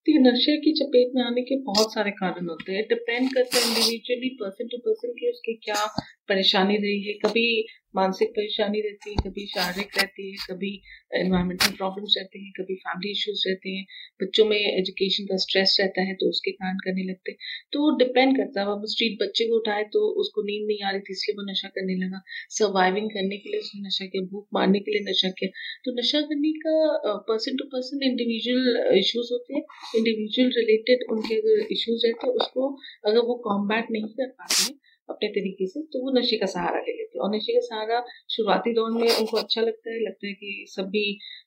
तो 0.07 0.13
ये 0.13 0.19
नशे 0.19 0.57
की 0.57 0.73
चपेट 0.73 1.13
में 1.15 1.23
आने 1.23 1.43
के 1.43 1.57
बहुत 1.63 1.93
सारे 1.95 2.11
कारण 2.11 2.49
होते 2.49 2.73
हैं। 2.73 2.83
डिपेंड 2.89 3.29
करते 3.35 3.59
हैं 3.59 3.67
इंडिविजुअली 3.69 4.29
पर्सन 4.35 4.69
टू 4.69 4.79
पर्सन 4.79 5.13
की 5.13 5.31
उसकी 5.31 5.55
क्या 5.55 5.85
परेशानी 6.29 6.77
रही 6.77 7.03
है। 7.03 7.13
कभी 7.15 7.45
मानसिक 7.95 8.29
परेशानी 8.31 8.81
रहती 8.81 9.11
है, 9.11 9.17
कभी 9.25 9.47
शारीरिक 9.47 9.97
रहती 9.99 10.31
है, 10.31 10.37
कभी 10.51 10.73
एनवायरमेंटल 11.15 11.77
प्रॉब्लम्स 11.77 12.15
रहते 12.19 12.39
हैं, 12.39 12.51
कभी 12.59 12.75
फैमिली 12.83 13.11
इश्यूज़ 13.13 13.43
रहते 13.49 13.71
हैं, 13.71 13.85
बच्चों 14.21 14.45
में 14.45 14.57
एजुकेशन 14.57 15.25
का 15.27 15.37
स्ट्रेस 15.45 15.77
रहता 15.81 16.03
है 16.09 16.15
तो 16.15 16.29
उसके 16.29 16.51
कारण 16.53 16.77
करने 16.85 17.05
लगते 17.05 17.33
हैं। 17.33 17.39
तो 17.73 17.83
वो 17.83 17.91
डिपेंड 17.99 18.37
करता 18.37 18.61
है, 18.61 18.67
अब 18.69 18.85
स्ट्रीट 18.93 19.17
बच्चे 19.23 19.49
को 19.49 19.59
उठाए 19.59 19.85
तो 19.93 20.01
उसको 20.23 20.43
नींद 20.43 20.67
नहीं 20.67 20.83
आ 20.89 20.91
रही 20.91 21.01
थी, 21.01 21.13
इसलिए 21.13 21.37
वो 21.37 21.51
नशा 21.51 21.69
करने 21.77 21.97
लगा। 22.05 22.23
सर्वाइविंग 22.59 23.11
करने 23.11 23.39
के 23.39 23.51
लिए 23.51 23.61
उसने 23.61 23.81
नशा 23.87 24.07
किया, 24.07 24.23
भूख 24.33 24.47
मारने 24.55 24.81
के 24.81 24.93
लिए 24.93 25.11
नशा 25.11 25.31
किया। 25.41 25.51
तो 25.85 25.97
नशा 25.99 26.21
करने 26.31 26.53
का 26.67 27.15
person 27.29 27.57
to 27.57 27.65
person 27.75 28.07
individual 28.11 28.99
issues 28.99 29.33
होते 29.33 29.55
हैं 29.55 29.65
इंडिविजुअल 29.97 30.53
रिलेटेड 30.59 31.05
उनके 31.13 31.35
अगर 31.35 31.67
इश्यूज़ 31.73 32.07
रहते 32.07 32.27
हैं, 32.27 32.35
उसको 32.35 32.69
अगर 33.07 33.27
वो 33.29 33.35
कॉम्बैट 33.45 33.91
नहीं 33.91 34.09
कर 34.13 34.29
पाते 34.31 34.63
हैं 34.63 34.79
अपने 35.11 35.29
तरीके 35.31 35.67
से 35.67 35.83
तो 35.93 36.03
वो 36.05 36.13
नशे 36.19 36.37
का 36.39 36.47
सहारा 36.47 36.81
ले 36.81 36.93
लेते 36.93 37.19
हैं। 37.19 37.23
और 37.25 37.35
नशे 37.35 37.53
का 37.55 37.61
सहारा 37.67 38.03
शुरुआती 38.37 38.73
दौर 38.75 38.91
में 38.93 39.09
उनको 39.11 39.37
अच्छा 39.37 39.61
लगता 39.63 39.93
है 39.93 40.01
लगता 40.01 40.27
है 40.27 40.33
कि 40.35 40.65
सभी 40.71 41.05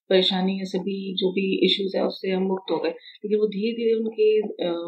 परेशानी 0.10 0.58
है 0.58 0.66
सभी 0.66 0.98
जो 1.16 1.32
भी 1.32 1.46
इश्यूज़ 1.66 1.98
है 1.98 2.06
उससे 2.06 2.32
हम 2.32 2.44
मुक्त 2.48 2.72
हो 2.72 2.80
गए। 2.80 2.90
लेकिन 2.90 3.40
वो 3.40 3.48
धीरे 3.50 3.72
धीरे 3.78 3.94
उनके 3.96 4.30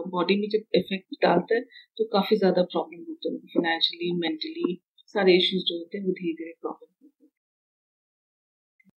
बॉडी 0.09 0.39
में 0.41 0.47
जब 0.49 0.77
इफ़ेक्ट 0.77 1.21
डालता 1.23 1.55
है 1.55 1.61
तो 1.97 2.05
काफ़ी 2.13 2.37
ज़्यादा 2.37 2.63
प्रॉब्लम 2.73 3.05
होते 3.09 3.29
हैं 3.29 3.39
फाइनेंशियली 3.55 4.11
मेंटली 4.19 4.79
सारे 5.15 5.37
इश्यूज़ 5.37 5.63
जो 5.63 5.77
होते 5.79 5.97
हैं 5.97 6.05
वो 6.05 6.11
धीरे 6.13 6.33
धीरे 6.33 6.53
प्रॉब्लम 6.61 6.93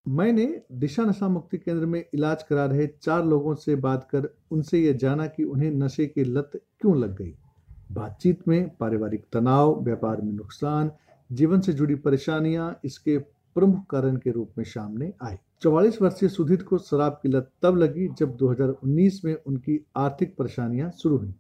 मैंने 0.07 0.45
दिशा 0.73 1.05
नशा 1.05 1.29
मुक्ति 1.29 1.59
केंद्र 1.59 1.87
में 1.87 1.99
इलाज 2.15 2.43
करा 2.43 2.65
रहे 2.67 2.87
चार 3.03 3.25
लोगों 3.25 3.55
से 3.55 3.75
बात 3.79 4.09
कर 4.11 4.29
उनसे 4.53 4.79
यह 4.81 4.93
जाना 4.99 5.27
कि 5.27 5.45
उन्हें 5.47 5.71
नशे 5.73 6.07
की 6.07 6.25
लत 6.25 6.51
क्यों 6.81 6.97
लग 6.99 7.17
गई। 7.17 7.35
बातचीत 7.93 8.49
में 8.49 8.69
पारिवारिक 8.77 9.25
तनाव, 9.33 9.81
व्यापार 9.83 10.21
में 10.21 10.33
नुकसान, 10.33 10.91
जीवन 11.33 11.61
से 11.61 11.73
जुड़ी 11.73 11.95
परेशानियाँ 11.95 12.81
इसके 12.85 13.19
प्रमुख 13.57 13.85
कारण 13.91 14.17
के 14.17 14.31
रूप 14.31 14.51
में 14.59 14.65
सामने 14.65 15.13
आई 15.23 15.37
चौवालीस 15.61 16.03
वर्षीय 16.03 16.29
सुधीर 16.29 16.63
को 16.63 16.79
शराब 16.79 17.19
की 17.23 17.29
लत 17.29 17.51
तब 17.63 17.77
लगी 17.77 18.09
जब 18.19 18.37
2019 18.37 19.25
में 19.25 19.35
उनकी 19.35 19.81
आर्थिक 19.97 20.37
परेशानियाँ 20.37 20.91
शुरू 20.91 21.17
हुई। 21.17 21.35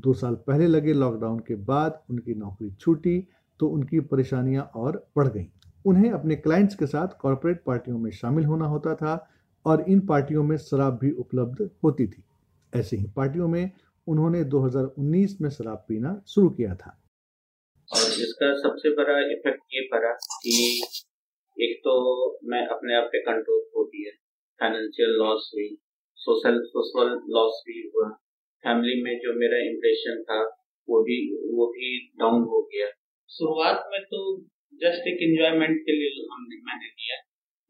दो 0.00 0.12
साल 0.12 0.34
पहले 0.34 0.66
लगे 0.66 0.92
लॉकडाउन 0.92 1.38
के 1.38 1.54
बाद 1.54 2.00
उनकी 2.10 2.34
नौकरी 2.34 2.70
छूटी 2.70 3.28
तो 3.60 3.68
उनकी 3.68 4.00
परेशानियाँ 4.00 4.70
और 4.76 5.06
बढ़ 5.16 5.28
गईं। 5.28 5.46
उन्हें 5.84 6.10
अपने 6.10 6.36
क्लाइंट्स 6.36 6.74
के 6.74 6.86
साथ 6.86 7.08
कॉरपोरेट 7.20 7.62
पार्टियों 7.66 7.98
में 7.98 8.10
शामिल 8.10 8.44
होना 8.44 8.66
होता 8.66 8.94
था 8.94 9.28
और 9.66 9.80
इन 9.80 10.00
पार्टियों 10.00 10.44
में 10.44 10.56
शराब 10.56 10.98
भी 10.98 11.10
उपलब्ध 11.10 11.70
होती 11.84 12.06
थी। 12.06 12.22
ऐसे 12.74 12.96
ही 12.96 13.06
पार्टियों 13.16 13.48
में 13.48 13.70
उन्होंने 14.08 14.44
2019 14.44 15.34
में 15.40 15.50
शराब 15.50 15.84
पीना 15.88 16.10
शुरू 16.28 16.48
किया 16.50 16.74
था। 16.74 16.90
और 17.90 18.06
इसका 18.24 18.48
सबसे 18.58 18.90
बड़ा 18.90 19.18
इफ़ेक्ट 19.32 19.60
ये 19.74 19.80
पड़ा 19.92 20.12
कि 20.12 20.54
एक 21.56 21.78
तो 21.84 21.94
मैं 22.44 22.66
अपने 22.66 22.96
आप 22.96 23.08
पे 23.12 23.20
कंट्रोल 23.20 23.60
खो 23.60 23.84
दिया 23.84 24.12
फाइनेंशियल 24.60 25.10
लॉस 25.10 25.50
हुई 25.54 25.68
सोशल 26.18 26.60
सोशल 26.64 27.10
लॉस 27.28 27.62
भी 27.66 27.92
हुआ। 27.94 28.08
फैमिली 28.64 29.02
में 29.02 29.14
जो 29.18 29.34
मेरा 29.38 29.58
इम्प्रेशन 29.70 30.22
था, 30.22 30.40
वो 30.88 31.02
भी 31.02 31.18
वो 31.54 31.66
भी 31.66 31.88
डाउन 32.18 32.42
हो 32.42 32.62
गया। 32.62 32.86
शुरुआत 33.30 33.84
में 33.92 34.00
तो 34.04 34.20
जस्ट 34.82 35.06
एक 35.08 35.18
एंजॉयमेंट 35.22 35.76
के 35.80 35.92
लिए 35.92 36.26
हमने, 36.32 36.56
मैंने 36.56 36.86
लिया 36.86 37.16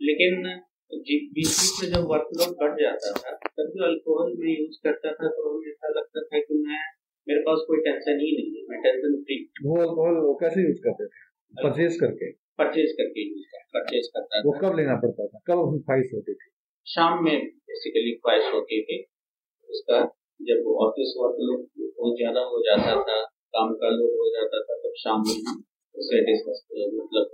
लेकिन 0.01 0.61
बीच 0.91 1.25
बीच 1.37 1.57
में 1.79 1.89
जब 1.91 2.05
वर्कलोड 2.11 2.53
बढ़ 2.61 2.75
जाता 2.81 3.11
था 3.17 3.33
तब 3.57 3.73
जो 3.75 3.85
अल्कोहल 3.87 4.33
में 4.39 4.51
यूज़ 4.51 4.79
करता 4.85 5.13
था 5.13 5.29
तो 5.37 5.49
हमें 5.49 5.69
ऐसा 5.71 5.89
लगता 5.97 6.23
था 6.23 6.41
कि 6.41 6.59
मैं 6.61 6.81
मेरे 7.27 7.41
पास 7.49 7.65
कोई 7.69 7.81
टेंशन 7.87 8.21
ही 8.21 8.31
नहीं 8.37 8.53
है 8.57 8.63
मैं 8.71 8.81
टेंशन 8.83 9.17
फ्री 9.23 9.39
वो 9.65 9.81
अल्कोहल 9.83 10.21
वो 10.27 10.35
कैसे 10.43 10.63
यूज़ 10.63 10.81
करते 10.87 11.07
थे? 11.07 11.27
परचेज 11.55 11.99
करके? 12.01 12.31
परचेज 12.59 12.95
करके 13.01 13.27
यूज़ 13.29 13.45
कर 13.53 13.67
परचेज 13.77 14.09
करता 14.15 14.41
वो 14.47 14.55
कब 14.63 14.77
लेना 14.79 14.97
पड़ता 15.05 15.27
था? 15.27 15.41
कब 15.49 15.65
उसमें 15.65 15.83
ख्वाहिश 15.83 16.15
होती 16.15 16.35
थी? 16.35 16.49
शाम 16.87 17.25
में 17.25 17.37
बेसिकली 17.71 18.15
ख्वाहिश 18.17 18.53
होती 18.55 18.83
थी। 18.83 18.99
उसका 19.69 20.01
जब 20.41 20.73
ऑफ़िस 20.87 21.15
वर्कलोड 21.19 21.69
बहुत 21.79 22.17
ज़्यादा 22.17 22.41
हो 22.51 22.63
जाता 22.67 22.97
था 23.09 23.23
काम 23.57 23.75
का 23.81 23.91
लोड 23.91 24.19
हो 24.23 24.29
जाता 24.31 24.65
था 24.67 24.77
तब 24.83 25.01
शाम 25.05 25.23
में 25.29 25.39
हम 25.47 25.63
उसे 25.95 26.25
डिस्कस 26.25 26.67
मतलब 26.73 27.27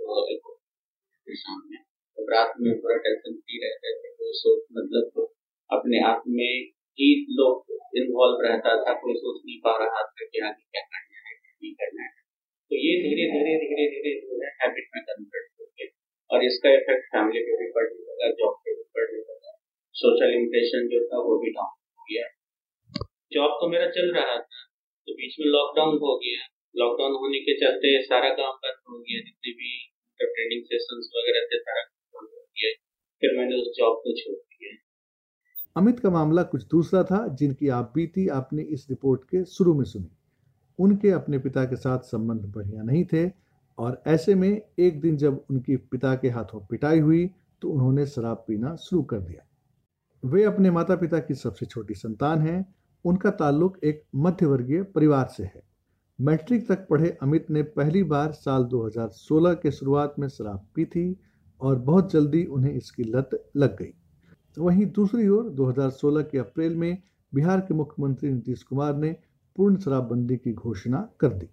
शाम 1.27 1.61
में 1.71 1.84
तो 2.17 2.25
रात 2.31 2.53
में 2.59 2.73
पूरा 2.81 2.97
टेंशन 2.97 3.33
फ्री 3.35 3.57
रहते 3.63 3.93
थे 3.93 4.11
कोई 4.19 4.33
सोच 4.33 4.61
मतलब 4.77 5.27
अपने 5.69 6.01
आप 6.03 6.23
में 6.27 6.53
ही 6.99 7.07
लोग 7.39 7.73
इन्वॉल्व 7.99 8.41
रहता 8.45 8.75
था, 8.83 8.93
कोई 8.93 9.13
सोच 9.13 9.41
नहीं 9.45 9.57
पा 9.59 9.73
रहा 9.77 10.01
था 10.03 10.25
कि 10.31 10.39
आगे 10.39 10.63
क्या 10.71 10.81
करना 10.81 11.17
है, 11.25 11.33
क्या 11.35 11.53
नहीं 11.61 11.73
करना 11.73 12.03
है। 12.03 12.23
तो 12.71 12.75
ये 12.75 12.93
धीरे 13.03 13.25
धीरे 13.33 13.55
धीरे 13.63 13.87
धीरे 13.93 14.13
जो 14.21 14.39
है 14.43 14.51
हैबिट 14.61 14.87
में 14.95 15.01
कन्वर्ट 15.03 15.49
हो 15.59 15.65
गए 15.65 15.87
और 16.29 16.45
इसका 16.45 16.69
इफ़ेक्ट 16.69 17.05
फैमिली 17.05 17.41
पे 17.41 17.57
भी 17.59 17.67
पड़ने 17.71 17.99
लगा 18.09 18.29
जॉब 18.31 18.55
पे 18.65 18.75
भी 18.75 18.85
पड़ने 18.95 19.19
लगा। 19.19 19.51
सोशल 19.95 20.35
इम्प्रेशन 20.37 20.87
जो 20.87 21.01
था, 21.05 21.17
वो 21.17 21.39
भी 21.39 21.51
डाउन 21.51 21.73
हो 21.97 22.05
गया। 22.11 22.25
जॉब 23.31 23.57
तो 23.61 23.69
मेरा 23.69 23.89
चल 23.89 24.13
रहा 24.15 24.37
था 24.37 24.63
तो 25.07 25.13
बीच 25.13 25.35
में 25.39 25.47
लॉकडाउन 25.47 25.97
हो 25.97 26.15
गया। 26.17 26.45
लॉकडाउन 26.75 27.13
होने 27.15 27.39
के 27.39 27.57
चलते 27.59 27.91
सारा 28.03 28.29
काम 28.29 28.55
बंद 28.63 28.79
हो 28.89 28.99
गया। 28.99 29.19
जितने 29.19 29.51
भी 29.51 29.69
ट्रेनिंग 30.19 30.63
सेशंस 30.65 31.11
वगैरह 31.15 31.47
थे, 31.51 31.59
सारा 31.59 31.83
फिर 33.21 33.37
मैंने 33.37 33.55
उस 33.55 33.73
जॉब 33.77 33.93
को 33.95 34.15
छोड़ 34.17 34.35
दिया। 34.35 34.77
अमित 35.81 35.99
का 35.99 36.09
मामला 36.09 36.43
कुछ 36.43 36.67
दूसरा 36.67 37.03
था, 37.03 37.27
जिनकी 37.27 37.67
आप 37.67 37.91
बीती 37.95 38.27
आपने 38.27 38.61
इस 38.61 38.87
रिपोर्ट 38.89 39.23
के 39.23 39.45
शुरू 39.45 39.73
में 39.73 39.85
सुनी। 39.85 40.09
उनके 40.79 41.09
अपने 41.09 41.39
पिता 41.39 41.65
के 41.65 41.75
साथ 41.75 41.99
संबंध 41.99 42.41
बढ़िया 42.41 42.83
नहीं 42.83 43.05
थे, 43.05 43.31
और 43.79 44.03
ऐसे 44.07 44.35
में 44.35 44.61
एक 44.79 45.01
दिन 45.01 45.17
जब 45.17 45.45
उनकी 45.49 45.75
पिता 45.75 46.15
के 46.15 46.29
हाथों 46.29 46.65
पिटाई 46.65 46.99
हुई 46.99 47.29
तो 47.61 47.69
उन्होंने 47.69 48.05
शराब 48.05 48.45
पीना 48.47 48.75
शुरू 48.75 49.03
कर 49.03 49.19
दिया। 49.19 49.47
वे 50.25 50.43
अपने 50.43 50.71
माता 50.71 50.95
पिता 50.95 51.19
की 51.19 51.33
सबसे 51.33 51.65
छोटी 51.65 51.93
संतान 51.93 52.39
हैं। 52.39 52.75
उनका 53.05 53.31
ताल्लुक 53.31 53.77
एक 53.83 54.03
मध्यवर्गीय 54.15 54.83
परिवार 54.83 55.27
से 55.27 55.43
है। 55.43 55.63
मैट्रिक 56.21 56.67
तक 56.67 56.87
पढ़े 56.89 57.17
अमित 57.21 57.49
ने 57.49 57.63
पहली 57.63 58.03
बार 58.03 58.31
साल 58.31 58.63
2016 58.63 59.53
के 59.53 59.71
शुरुआत 59.71 60.15
में 60.19 60.27
शराब 60.27 60.67
पी 60.75 60.85
थी 60.85 61.19
और 61.65 61.79
बहुत 61.79 62.11
जल्दी 62.11 62.45
उन्हें 62.45 62.73
इसकी 62.73 63.03
लत 63.03 63.49
लग 63.55 63.77
गई। 63.77 63.93
वहीं 64.59 64.85
दूसरी 64.85 65.27
ओर 65.27 65.49
2016 65.49 66.21
के 66.21 66.37
अप्रैल 66.37 66.75
में 66.75 66.97
बिहार 67.33 67.59
के 67.59 67.73
मुख्यमंत्री 67.73 68.31
नीतीश 68.31 68.63
कुमार 68.63 68.95
ने 68.95 69.15
पूर्ण 69.55 69.77
शराबबंदी 69.77 70.35
की 70.35 70.53
घोषणा 70.53 71.09
कर 71.19 71.27
दी। 71.27 71.45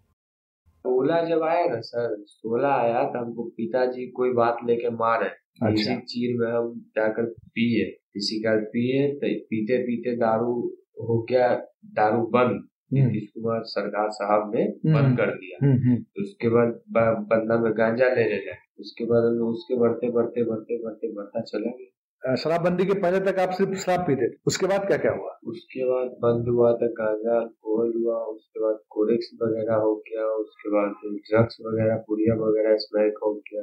सोलह 0.81 1.25
जब 1.25 1.43
आया 1.43 1.67
ना 1.67 1.81
सर 1.81 2.25
सोलह 2.27 2.69
आया 2.69 3.05
तो 3.05 3.25
हमको 3.25 3.43
पिताजी 3.43 4.07
कोई 4.07 4.33
बात 4.33 4.57
लेके 4.67 4.91
मारे। 4.91 5.29
अच्छा। 5.67 5.99
चीर 5.99 6.41
में 6.41 6.53
हम 6.53 6.81
जाकर 6.89 7.23
पिए 7.25 7.85
किसी 7.85 8.37
का 8.37 8.57
पिए 8.57 9.09
तो 9.09 9.21
पीते 9.21 9.79
पीते 9.79 10.17
दारू 10.17 10.77
हो 11.01 11.27
गया 11.31 11.55
दारू 11.85 12.27
बंद। 12.27 12.69
हम्म। 12.93 13.07
नीतीश 13.07 13.31
कुमार 13.31 13.63
सरकार 13.63 14.11
साहब 14.11 14.53
ने 14.55 14.65
बंद 14.65 14.97
हम्म। 14.97 15.17
कर 15.17 15.27
दिया। 15.27 15.59
तो 16.03 16.23
उसके 16.23 16.49
बाद 16.49 16.81
बंदा 16.91 17.59
में 17.59 17.73
गांजा 17.79 18.09
ले 18.09 18.25
ले 18.25 18.72
उसके 18.83 19.05
बाद 19.05 19.25
उसके 19.49 19.79
बढ़ते 19.79 20.11
बढ़ते 20.11 20.45
बढ़ते 20.45 20.79
बढ़ते 20.85 21.13
बढ़ता 21.15 21.41
चला 21.41 21.71
गया 21.71 21.91
शराबबंदी 22.23 22.85
के 22.87 22.95
पहले 22.95 23.21
तक 23.21 23.39
आप 23.39 23.51
सिर्फ़ 23.51 23.75
शराब 23.75 24.01
पीते 24.07 24.29
थे 24.31 24.37
उसके 24.47 24.67
बाद 24.67 24.87
क्या 24.87 24.97
क्या 24.97 25.13
हुआ? 25.13 25.31
उसके 25.47 25.85
बाद 25.85 26.11
बंद 26.23 26.49
हुआ 26.49 26.73
था 26.73 26.87
गांजा 26.99 27.39
अल्कोहल 27.41 27.93
हुआ 27.97 28.19
उसके 28.25 28.61
बाद 28.61 28.79
कोरेक्स 28.91 29.31
वगैरह 29.43 29.75
हो 29.85 29.95
गया 30.09 30.27
उसके 30.37 30.71
बाद 30.71 30.95
ड्रग्स 31.31 31.57
वगैरह 31.67 31.97
पुड़िया 32.09 32.35
वगैरह 32.35 32.77
स्मैक 32.77 33.19
हो 33.23 33.33
गया। 33.49 33.63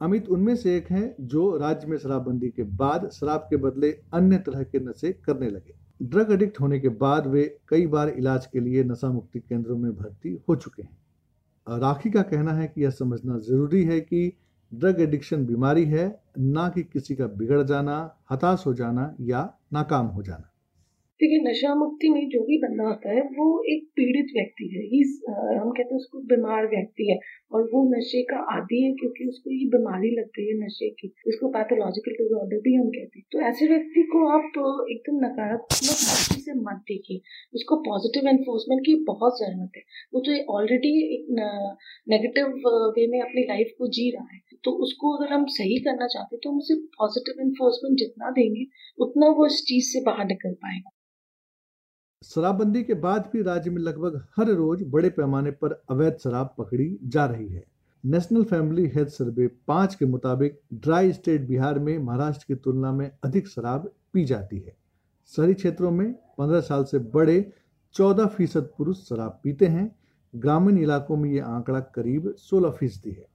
अमित 0.00 0.28
उनमें 0.28 0.54
से 0.56 0.76
एक 0.76 0.90
हैं 0.90 1.06
जो 1.26 1.56
राज्य 1.56 1.86
में 1.86 1.96
शराबबंदी 1.98 2.48
के 2.48 2.62
बाद 2.76 3.08
शराब 3.10 3.46
के 3.50 3.56
बदले 3.56 3.90
अन्य 4.14 4.38
तरह 4.38 4.62
के 4.62 4.80
नशे 4.80 5.12
करने 5.26 5.50
लगे। 5.50 5.74
ड्रग 6.02 6.32
एडिक्ट 6.32 6.60
होने 6.60 6.80
के 6.80 6.88
बाद 6.88 7.26
वे 7.26 7.42
कई 7.68 7.86
बार 7.86 8.08
इलाज 8.08 8.46
के 8.46 8.60
लिए 8.60 8.84
नशा 8.84 9.12
मुक्ति 9.12 9.40
केंद्रों 9.40 9.76
में 9.78 9.92
भर्ती 9.92 10.38
हो 10.48 10.56
चुके 10.56 10.82
हैं। 10.82 10.96
राखी 11.70 12.10
का 12.10 12.22
कहना 12.22 12.52
है 12.52 12.66
कि 12.66 12.84
यह 12.84 12.90
समझना 12.90 13.38
ज़रूरी 13.38 13.84
है 13.84 14.00
कि 14.00 14.32
ड्रग 14.74 15.00
एडिक्शन 15.00 15.46
बीमारी 15.46 15.84
है, 15.84 16.22
ना 16.38 16.68
कि 16.68 16.82
किसी 16.82 17.14
का 17.14 17.26
बिगड़ 17.26 17.62
जाना, 17.62 18.14
हताश 18.30 18.62
हो 18.66 18.74
जाना 18.74 19.14
या 19.20 19.54
नाकाम 19.72 20.06
हो 20.06 20.22
जाना। 20.22 20.50
देखिए 21.20 21.38
नशा 21.42 21.74
मुक्ति 21.74 22.08
में 22.08 22.28
जो 22.28 22.40
भी 22.40 22.56
बंदा 22.58 22.84
होता 22.88 23.12
है, 23.12 23.22
वो 23.38 23.46
एक 23.68 23.86
पीड़ित 23.96 24.28
व्यक्ति 24.34 24.66
है। 24.74 24.82
ही 24.90 24.98
हम 25.60 25.70
कहते 25.70 25.94
हैं 25.94 25.96
उसको 25.96 26.18
बीमार 26.32 26.66
व्यक्ति 26.66 27.06
है। 27.10 27.18
और 27.52 27.62
वो 27.72 27.80
नशे 27.94 28.22
का 28.22 28.36
आदि 28.54 28.82
है 28.82 28.90
क्योंकि 28.92 29.24
उसको 29.28 29.50
ये 29.50 29.64
बीमारी 29.68 30.10
लग 30.10 30.26
गई 30.36 30.44
है 30.46 30.54
नशे 30.58 30.90
की। 30.90 31.08
इसको 31.28 31.48
पैथोलॉजिकल 31.48 32.12
डिजॉर्डर 32.12 32.60
भी 32.66 32.74
हम 32.74 32.88
कहते 32.88 33.18
हैं। 33.18 33.24
तो 33.32 33.40
ऐसे 33.40 33.68
व्यक्ति 33.68 34.02
को 34.12 34.20
आप 34.28 34.58
एकदम 34.90 35.16
नकारात्मक 35.24 35.80
दृष्टि 35.80 36.40
से 36.40 36.54
मत 36.58 36.82
देखिए। 36.88 37.20
उसको 37.54 37.76
पॉजिटिव 37.88 38.28
एनफोर्समेंट 38.28 38.82
की 38.86 38.94
बहुत 39.04 39.38
ज़रूरत 39.38 39.72
है। 39.76 39.82
वो 40.14 40.20
तो 40.20 40.36
ऑलरेडी 40.56 40.92
एक 41.14 41.26
नेगेटिव 42.08 42.68
वे 42.96 43.06
में 43.06 43.20
अपनी 43.20 43.42
लाइफ 43.48 43.72
को 43.78 43.88
जी 43.88 44.10
रहा 44.10 44.28
है। 44.34 44.40
तो 44.64 44.70
उसको 44.84 45.16
अगर 45.16 45.32
हम 45.32 45.44
सही 45.56 45.78
करना 45.80 46.06
चाहते 46.06 46.36
हैं 46.36 46.40
तो 46.44 46.50
हम 46.50 46.58
उसे 46.58 46.74
पॉजिटिव 46.98 47.42
इन्फोर्समेंट 47.42 47.98
जितना 47.98 48.30
देंगे, 48.30 48.64
उतना 48.98 49.28
वो 49.30 49.46
इस 49.46 49.62
चीज़ 49.68 49.84
से 49.88 50.04
बाहर 50.06 50.26
निकल 50.26 50.54
पाएगा। 50.54 50.90
शराबबंदी 52.22 52.82
के 52.82 52.94
बाद 52.94 53.28
भी 53.32 53.42
राज्य 53.42 53.70
में 53.70 53.80
लगभग 53.82 54.20
हर 54.36 54.48
रोज 54.48 54.82
बड़े 54.90 55.08
पैमाने 55.10 55.50
पर 55.50 55.72
अवैध 55.90 56.16
शराब 56.22 56.54
पकड़ी 56.58 56.98
जा 57.04 57.24
रही 57.26 57.46
है। 57.48 57.62
नेशनल 58.04 58.44
फैमिली 58.44 58.86
हेल्थ 58.86 59.08
सर्वे 59.08 59.46
पाँच 59.68 59.94
के 59.94 60.06
मुताबिक 60.06 60.58
ड्राई 60.74 61.12
स्टेट 61.12 61.46
बिहार 61.48 61.78
में 61.78 61.98
महाराष्ट्र 61.98 62.44
की 62.48 62.54
तुलना 62.54 62.92
में 62.92 63.10
अधिक 63.24 63.48
शराब 63.48 63.90
पी 64.12 64.24
जाती 64.24 64.58
है। 64.58 64.76
शहरी 65.32 65.54
क्षेत्रों 65.54 65.90
में 65.90 66.12
पंद्रह 66.38 66.60
साल 66.60 66.84
से 66.84 66.98
बड़े 67.14 67.40
चौदह 67.94 68.26
फ़ीसद 68.26 68.70
पुरुष 68.78 69.08
शराब 69.08 69.40
पीते 69.44 69.66
हैं। 69.66 69.90
ग्रामीण 70.34 70.78
इलाकों 70.78 71.16
में 71.16 71.30
ये 71.30 71.40
आंकड़ा 71.40 71.80
करीब 71.80 72.34
सोलह 72.38 72.70
फ़ीसदी 72.70 73.10
है। 73.10 73.26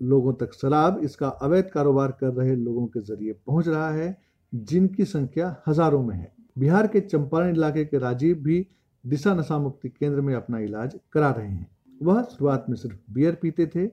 लोगों 0.00 0.32
तक 0.34 0.52
शराब, 0.54 0.98
इसका 0.98 1.28
अवैध 1.28 1.70
कारोबार 1.70 2.16
कर 2.20 2.32
रहे 2.32 2.56
लोगों 2.56 2.86
के 2.86 3.00
ज़रिए 3.02 3.32
पहुँच 3.46 3.68
रहा 3.68 3.90
है, 3.90 4.16
जिनकी 4.52 5.04
संख्या 5.04 5.56
हज़ारों 5.66 6.02
में 6.02 6.16
है। 6.16 6.32
बिहार 6.56 6.86
के 6.86 7.00
चंपारण 7.00 7.54
इलाके 7.54 7.84
के 7.84 7.98
राजीव 7.98 8.36
भी 8.36 8.66
दिशा 9.04 9.34
नशा 9.34 9.58
मुक्ति 9.58 9.88
केंद्र 9.88 10.20
में 10.20 10.34
अपना 10.34 10.58
इलाज 10.58 10.98
करा 11.12 11.30
रहे 11.30 11.48
हैं। 11.48 11.70
वह 12.02 12.22
शुरुआत 12.22 12.66
में 12.68 12.76
सिर्फ़ 12.76 12.96
बियर 13.12 13.34
पीते 13.34 13.66
थे, 13.66 13.86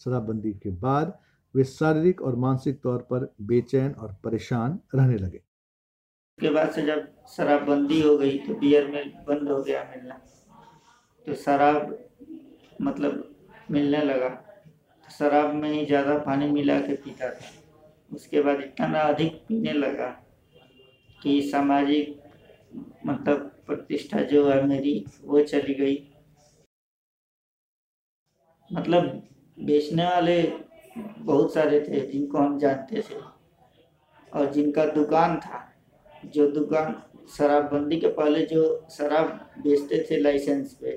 शराबबंदी 0.00 0.52
के 0.52 0.70
बाद 0.70 1.18
वे 1.54 1.64
शारीरिक 1.64 2.22
और 2.22 2.36
मानसिक 2.36 2.80
तौर 2.82 2.98
पर 3.10 3.34
बेचैन 3.42 3.92
और 3.92 4.16
परेशान 4.24 4.78
रहने 4.94 5.16
लगे। 5.16 5.40
के 6.38 6.50
बाद 6.50 6.70
से 6.70 6.82
जब 6.82 7.06
शराबबंदी 7.36 8.00
हो 8.02 8.16
गई 8.18 8.38
तो 8.38 8.54
बियर 8.54 8.86
में 8.86 9.24
बंद 9.24 9.50
हो 9.50 9.62
गया 9.62 9.84
मिलना। 9.90 10.14
तो 11.26 11.34
शराब 11.34 11.96
मतलब 12.82 13.22
मिलने 13.70 14.02
लगा। 14.04 14.28
तो 14.28 15.12
शराब 15.12 15.54
में 15.54 15.70
ही 15.72 15.84
ज़्यादा 15.86 16.18
पानी 16.18 16.50
मिला 16.50 16.78
के 16.80 16.94
पीता 16.94 17.30
था। 17.30 17.52
उसके 18.10 18.40
बाद 18.42 18.60
इतना 18.60 19.00
अधिक 19.02 19.34
पीने 19.48 19.72
लगा 19.72 20.08
कि 21.24 21.40
सामाजिक 21.42 22.20
मतलब 23.06 23.50
प्रतिष्ठा 23.66 24.20
जो 24.22 24.48
है 24.48 24.62
मेरी, 24.66 25.04
वो 25.22 25.40
चली 25.42 25.74
गई। 25.74 25.96
मतलब 28.70 29.22
बेचने 29.58 30.04
वाले 30.04 30.42
बहुत 30.98 31.54
सारे 31.54 31.80
थे, 31.80 32.00
जिनको 32.06 32.38
हम 32.38 32.58
जानते 32.58 33.00
थे। 33.00 33.20
और 34.32 34.52
जिनका 34.52 34.84
दुकान 34.86 35.36
था, 35.40 35.60
जो 36.26 36.50
दुकान 36.50 37.02
शराबबंदी 37.36 38.00
के 38.00 38.08
पहले 38.12 38.44
जो 38.46 38.62
शराब 38.90 39.28
बेचते 39.58 40.06
थे 40.10 40.20
लाइसेंस 40.20 40.74
पे 40.74 40.90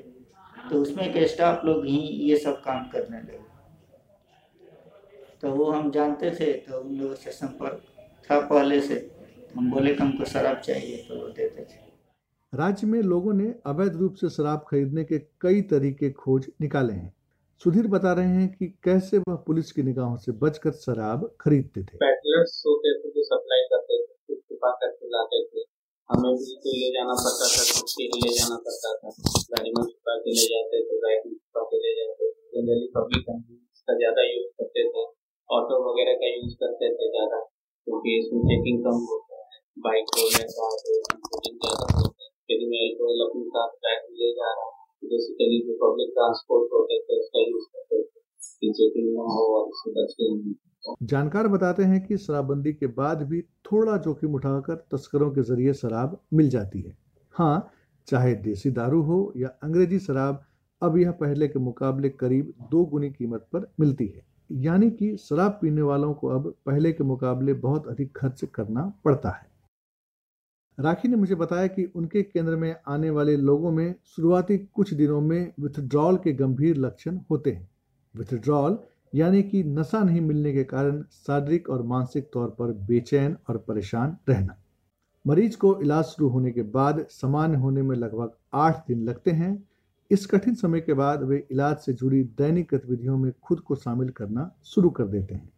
तो 0.70 0.80
उसमें 0.82 1.04
एक 1.04 1.28
स्टाफ 1.28 1.64
लोग 1.64 1.84
ही 1.86 1.98
ये 1.98 2.36
सब 2.38 2.60
काम 2.62 2.88
करने 2.88 3.18
लगे। 3.18 3.38
तो 5.42 5.50
वो 5.50 5.70
हम 5.70 5.90
जानते 5.90 6.30
थे 6.30 6.52
तो 6.52 6.80
उन 6.80 6.96
लोगों 6.96 7.14
से 7.14 7.30
संपर्क 7.30 7.82
था 8.30 8.40
पहले 8.40 8.80
से। 8.80 8.96
हम 9.58 9.70
बोले 9.70 9.92
कि 9.94 10.02
हमको 10.02 10.24
शराब 10.24 10.58
चाहिए 10.60 10.96
तो 11.08 11.14
वो 11.14 11.28
देते। 11.36 11.62
थे 11.62 11.78
राज्य 12.52 12.86
में 12.86 13.00
लोगों 13.02 13.32
ने 13.32 13.46
अवैध 13.66 13.96
रूप 13.96 14.14
से 14.14 14.28
शराब 14.30 14.64
खरीदने 14.68 15.04
के 15.04 15.18
कई 15.40 15.62
तरीके 15.72 16.10
खोज 16.18 16.46
निकाले 16.60 16.92
हैं। 16.92 17.12
सुधीर 17.62 17.86
बता 17.86 18.12
रहे 18.12 18.34
हैं 18.34 18.48
कि 18.52 18.66
कैसे 18.84 19.18
वह 19.18 19.36
पुलिस 19.46 19.72
की 19.72 19.82
निगाहों 19.82 20.16
से 20.16 20.32
बचकर 20.44 20.72
शराब 20.84 21.26
खरीदते 21.40 21.82
थे। 21.82 21.98
होते 21.98 22.94
थे 23.00 23.10
जो 23.10 23.24
सप्लाई 23.24 23.66
करते 23.72 23.98
थे 23.98 24.36
छुपा 24.36 24.70
करके 24.82 25.10
लाते 25.10 25.42
थे। 25.44 25.66
हमें 26.10 26.32
भी 26.36 26.54
तो 26.62 26.76
ले 26.76 26.92
जाना 26.92 27.18
पड़ता 27.18 27.46
था 27.48 27.66
छुट्टी 27.72 28.08
ले 28.14 28.32
जाना 28.38 28.62
पड़ता 28.64 28.94
था। 28.94 29.14
गाड़ी 29.50 29.70
में 29.70 29.82
छुपा 29.82 30.16
के 30.18 30.38
ले 30.38 30.48
जाते 30.54 30.84
थे 30.86 31.02
बाइक 31.02 31.26
में 31.26 31.34
छुपा 31.34 31.68
के 31.72 31.82
ले 31.84 31.92
जाते 32.00 32.30
थे। 32.30 32.40
जनरली 32.54 32.88
पब्लिक 32.96 33.26
का 33.28 34.00
ज़्यादा 34.00 34.22
यूज़ 34.30 34.50
करते 34.58 34.88
थे। 34.88 35.06
ऑटो 35.48 35.84
वगैरह 35.84 36.14
का 36.22 36.34
यूज़ 36.34 36.58
करते 36.62 36.96
थे 36.96 37.10
ज़्यादा 37.10 37.38
क्योंकि 37.86 38.18
इसमें 38.18 38.40
चेकिंग 38.48 38.78
कम 38.84 38.96
होता 39.10 39.24
है 39.24 39.27
बाइक 39.78 40.14
हो 40.16 40.22
हो 40.22 40.28
ज़्यादा 41.48 41.86
होता 41.96 42.28
यदि 42.48 42.66
मैं 42.70 42.78
अल्कोहल 42.84 43.20
अपने 43.24 43.42
साथ 43.48 43.74
बैग 43.84 44.06
ले 44.20 44.30
जा 44.32 44.52
रहा 44.52 44.64
हूँ 44.64 45.10
बेसिकली 45.10 45.58
जो 45.66 45.74
पब्लिक 45.82 46.10
ट्रांसपोर्ट 46.14 46.72
होते 46.72 46.98
थे 47.00 47.18
उसका 47.20 47.42
यूज़ 47.42 47.66
करते 47.74 48.02
थे 48.02 48.72
चेकिंग 48.72 49.12
ना 49.16 49.26
हो 49.34 49.44
और 49.58 49.68
उससे 49.68 49.90
बचते 49.92 50.30
जानकार 51.02 51.48
बताते 51.48 51.82
हैं 51.82 52.00
कि 52.06 52.16
शराबबंदी 52.16 52.72
के 52.72 52.86
बाद 52.86 53.22
भी 53.22 53.40
थोड़ा 53.66 53.96
जोखिम 53.96 54.34
उठाकर 54.34 54.74
तस्करों 54.92 55.30
के 55.30 55.42
ज़रिए 55.42 55.72
शराब 55.74 56.18
मिल 56.34 56.48
जाती 56.50 56.80
है। 56.80 56.96
हाँ 57.34 57.70
चाहे 58.08 58.34
देसी 58.34 58.70
दारू 58.70 59.02
हो 59.02 59.18
या 59.36 59.48
अंग्रेज़ी 59.62 59.98
शराब, 59.98 60.44
अब 60.82 60.96
यह 60.98 61.10
पहले 61.10 61.48
के 61.48 61.58
मुकाबले 61.58 62.08
करीब 62.08 62.52
दो 62.70 62.84
गुनी 62.84 63.10
कीमत 63.10 63.46
पर 63.52 63.70
मिलती 63.80 64.06
है। 64.06 64.26
यानी 64.62 64.90
कि 64.90 65.16
शराब 65.16 65.58
पीने 65.62 65.82
वालों 65.82 66.12
को 66.14 66.28
अब 66.28 66.54
पहले 66.66 66.92
के 66.92 67.04
मुकाबले 67.04 67.52
बहुत 67.52 67.88
अधिक 67.88 68.16
खर्च 68.16 68.44
करना 68.54 68.92
पड़ता 69.04 69.30
है। 69.30 69.57
राखी 70.80 71.08
ने 71.08 71.16
मुझे 71.16 71.34
बताया 71.34 71.66
कि 71.66 71.84
उनके 71.84 72.22
केंद्र 72.22 72.56
में 72.56 72.76
आने 72.88 73.10
वाले 73.10 73.36
लोगों 73.36 73.70
में 73.72 73.94
शुरुआती 74.06 74.58
कुछ 74.58 74.94
दिनों 74.94 75.20
में 75.20 75.52
विथड्रॉल 75.60 76.16
के 76.16 76.32
गंभीर 76.32 76.76
लक्षण 76.76 77.18
होते 77.30 77.52
हैं। 77.52 77.68
विथड्रॉल 78.16 78.78
यानी 79.14 79.42
कि 79.42 79.64
नशा 79.64 80.02
नहीं 80.02 80.20
मिलने 80.20 80.52
के 80.52 80.64
कारण 80.64 81.02
शारीरिक 81.02 81.70
और 81.70 81.82
मानसिक 81.82 82.30
तौर 82.32 82.48
पर 82.48 82.72
बेचैन 82.72 83.36
और 83.48 83.58
परेशान 83.58 84.16
रहना। 84.28 84.56
मरीज़ 85.26 85.56
को 85.56 85.80
इलाज 85.80 86.04
शुरू 86.04 86.28
होने 86.28 86.50
के 86.50 86.62
बाद 86.62 87.06
सामान्य 87.10 87.58
होने 87.58 87.82
में 87.82 87.96
लगभग 87.96 88.30
आठ 88.54 88.86
दिन 88.88 89.02
लगते 89.02 89.30
हैं। 89.30 89.68
इस 90.10 90.26
कठिन 90.26 90.54
समय 90.54 90.80
के 90.80 90.94
बाद 90.94 91.22
वे 91.22 91.46
इलाज 91.50 91.76
से 91.76 91.92
जुड़ी 91.92 92.22
दैनिक 92.22 92.68
गतिविधियों 92.74 93.18
में 93.18 93.32
खुद 93.42 93.60
को 93.60 93.74
शामिल 93.74 94.08
करना 94.08 94.50
शुरू 94.64 94.90
कर 94.90 95.04
देते 95.04 95.34
हैं। 95.34 95.52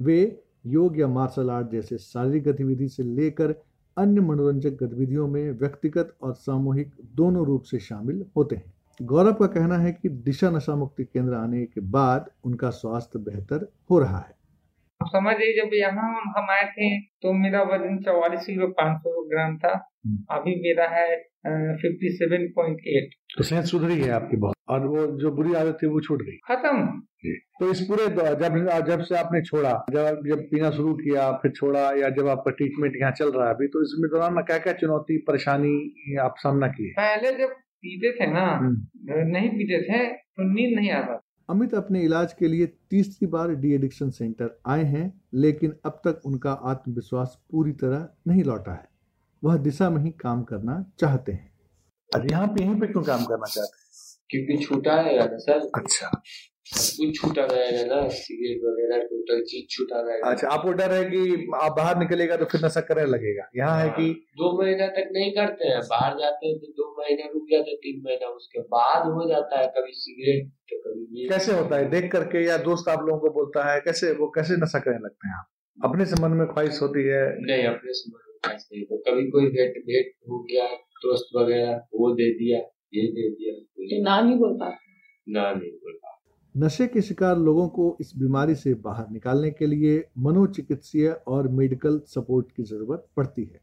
वे 0.00 0.42
योग 0.66 0.98
या 0.98 1.08
मार्शल 1.08 1.50
आर्ट 1.50 1.70
जैसे 1.70 1.98
शारीरिक 1.98 2.44
गतिविधि 2.44 2.88
से 2.88 3.02
लेकर 3.02 3.54
अन्य 3.96 4.20
मनोरंजक 4.22 4.76
गतिविधियों 4.82 5.26
में 5.28 5.50
व्यक्तिगत 5.52 6.14
और 6.22 6.32
सामूहिक 6.34 6.92
दोनों 7.16 7.44
रूप 7.46 7.62
से 7.62 7.78
शामिल 7.80 8.24
होते 8.36 8.56
हैं। 8.56 8.72
गौरव 9.00 9.32
का 9.34 9.46
कहना 9.48 9.78
है 9.78 9.92
कि 9.92 10.08
दिशा 10.24 10.50
नशा 10.50 10.76
मुक्ति 10.76 11.04
केंद्र 11.04 11.34
आने 11.34 11.64
के 11.66 11.80
बाद 11.90 12.30
उनका 12.44 12.70
स्वास्थ्य 12.72 13.18
बेहतर 13.20 13.66
हो 13.90 13.98
रहा 13.98 14.18
है। 14.18 14.34
समझिए 15.00 15.52
जब 15.54 15.74
यहाँ 15.74 16.10
हम 16.36 16.50
आए 16.50 16.64
थे 16.68 16.88
तो 16.98 17.32
मेरा 17.34 17.62
वज़न 17.64 17.98
चौवालीस 18.04 18.46
किलो 18.46 18.66
पाँच 18.72 18.98
सौ 18.98 19.22
ग्राम 19.28 19.56
था। 19.58 19.72
अभी 20.30 20.54
मेरा 20.62 20.88
है 20.90 21.06
फिफ्टी 21.76 22.12
सेवन 22.12 22.46
पॉइंट 22.56 22.80
एट 22.88 23.14
तो 23.36 23.44
सेहत 23.44 23.64
सुधरी 23.66 24.00
है 24.00 24.10
आपकी 24.12 24.36
बहुत। 24.36 24.54
और 24.68 24.86
वो 24.86 25.06
जो 25.18 25.30
बुरी 25.32 25.54
आदत 25.54 25.78
थी 25.82 25.86
वो 25.86 26.00
छूट 26.00 26.22
गई। 26.22 26.36
खत्म। 26.46 26.86
तो 27.60 27.70
इस 27.70 27.80
पूरे 27.88 28.06
जब 28.36 28.56
जब 28.86 29.02
से 29.02 29.16
आपने 29.16 29.40
छोड़ा 29.42 29.72
जब 29.92 30.22
जब 30.26 30.40
पीना 30.50 30.70
शुरू 30.70 30.94
किया 30.96 31.30
फिर 31.32 31.52
छोड़ा 31.52 31.80
या 31.96 32.08
जब 32.12 32.28
आपका 32.28 32.50
ट्रीटमेंट 32.52 32.96
यहाँ 32.96 33.10
चल 33.12 33.30
रहा 33.32 33.48
है 33.48 33.54
अभी 33.54 33.66
तो 33.68 33.82
इसमें 33.82 34.08
दौरान 34.10 34.42
क्या 34.42 34.58
क्या 34.58 34.72
चुनौती 34.74 35.18
परेशानी 35.26 36.16
आप 36.20 36.34
सामना 36.38 36.68
किए? 36.68 36.90
पहले 36.92 37.32
जब 37.38 37.52
पीते 37.82 38.12
थे 38.12 38.26
ना 38.32 38.46
नहीं 38.62 39.48
पीते 39.50 39.82
थे 39.82 40.06
तो 40.06 40.52
नींद 40.52 40.76
नहीं 40.76 40.90
आता 40.92 41.20
अमित 41.48 41.74
अपने 41.74 42.02
इलाज 42.02 42.32
के 42.32 42.48
लिए 42.48 42.66
तीसरी 42.90 43.26
बार 43.28 43.54
डी 43.56 43.72
एडिक्शन 43.74 44.10
सेंटर 44.12 44.50
आए 44.66 44.84
हैं 44.86 45.06
लेकिन 45.34 45.74
अब 45.86 46.00
तक 46.06 46.20
उनका 46.26 46.52
आत्मविश्वास 46.70 47.38
पूरी 47.50 47.72
तरह 47.80 48.08
नहीं 48.28 48.44
लौटा 48.44 48.72
है। 48.72 48.88
वह 49.42 49.56
दिशा 49.60 49.88
में 49.90 50.00
ही 50.02 50.10
काम 50.20 50.42
करना 50.42 50.84
चाहते 50.98 51.32
हैं। 51.32 51.50
यहाँ 52.30 52.46
पे 52.46 52.62
यहीं 52.64 52.80
पे 52.80 52.86
क्यों 52.86 53.02
काम 53.02 53.24
करना 53.24 53.46
चाहते 53.46 53.76
हैं? 53.76 53.81
क्योंकि 54.32 54.64
छूटा 54.64 55.00
रहेगा 55.00 55.24
ना 55.26 55.38
सर। 55.40 55.70
अच्छा। 55.76 56.10
कुछ 56.72 57.16
छूटा 57.16 57.44
रहेगा 57.44 57.82
ना 57.86 57.96
सिगरेट 58.10 58.60
वगैरह 58.64 59.02
टोटल 59.06 59.40
चीज़ 59.48 59.64
छूटा 59.70 60.00
रहेगा। 60.00 60.30
अच्छा 60.30 60.48
आपको 60.48 60.72
डर 60.72 60.92
है 60.92 61.02
कि 61.04 61.50
आप 61.56 61.74
बाहर 61.76 61.98
निकलेगा 61.98 62.36
तो 62.36 62.44
फिर 62.52 62.64
नशा 62.64 62.80
करने 62.82 63.04
लगेगा। 63.06 63.48
यहाँ 63.56 63.80
है 63.80 63.88
कि 63.96 64.06
दो 64.38 64.50
महीना 64.60 64.86
तक 64.96 65.10
नहीं 65.14 65.32
करते 65.32 65.68
हैं। 65.68 65.80
बाहर 65.90 66.16
जाते 66.18 66.46
हैं 66.46 66.58
तो 66.58 66.72
दो 66.78 66.88
महीना 66.98 67.28
रुक 67.34 67.46
जाते 67.52 67.70
हैं 67.70 67.78
तीन 67.78 68.00
महीना 68.06 68.28
उसके 68.36 68.60
बाद 68.72 69.06
हो 69.12 69.28
जाता 69.28 69.60
है 69.60 69.66
कभी 69.76 69.92
सिगरेट 69.96 70.48
तो 70.70 70.80
कभी 70.80 71.22
ये। 71.22 71.28
कैसे 71.28 71.52
होता 71.52 71.76
है? 71.76 71.90
देख 71.90 72.10
करके 72.12 72.44
या 72.46 72.56
दोस्त 72.64 72.88
आप 72.88 73.06
लोगों 73.06 73.20
को 73.20 73.34
बोलता 73.34 73.70
है 73.72 73.80
कैसे 73.80 74.12
वो 74.14 74.30
कैसे 74.34 74.56
नशा 74.58 74.78
करने 74.80 75.04
लगते 75.04 75.28
हैं 75.28 75.36
आप? 75.36 75.48
अपने 75.78 76.06
से 76.06 76.22
मन 76.22 76.36
में 76.38 76.46
ख्वाहिश 76.48 76.82
होती 76.82 77.06
है? 77.06 77.24
नहीं 77.42 77.66
अपने 77.66 77.92
से 77.92 78.10
मन 78.10 78.28
में 78.28 78.38
ख्वाहिश 78.38 78.68
नहीं 78.72 79.00
कभी 79.06 79.30
कोई 79.30 79.50
भेंट 79.50 79.82
भेंट 79.86 80.12
हो 80.30 80.42
गया 80.44 80.66
दोस्त 81.02 81.36
वगैरह 81.36 81.80
वो 81.94 82.14
दे 82.14 82.30
दिया। 82.34 82.68
ये 82.94 84.02
ना 84.02 84.20
नहीं 84.20 84.38
बोल 84.38 84.54
पाते। 84.54 85.32
ना 85.32 85.52
नहीं 85.52 85.70
बोल 85.70 85.92
पाते। 85.92 86.60
नशे 86.60 86.86
के 86.86 87.02
शिकार 87.02 87.38
लोगों 87.38 87.68
को 87.68 87.96
इस 88.00 88.12
बीमारी 88.16 88.54
से 88.54 88.74
बाहर 88.74 89.10
निकालने 89.10 89.50
के 89.50 89.66
लिए 89.66 90.04
मनोचिकित्सीय 90.18 91.08
और 91.08 91.48
मेडिकल 91.48 92.00
सपोर्ट 92.06 92.52
की 92.52 92.62
ज़रूरत 92.62 93.06
पड़ती 93.16 93.44
है। 93.44 93.60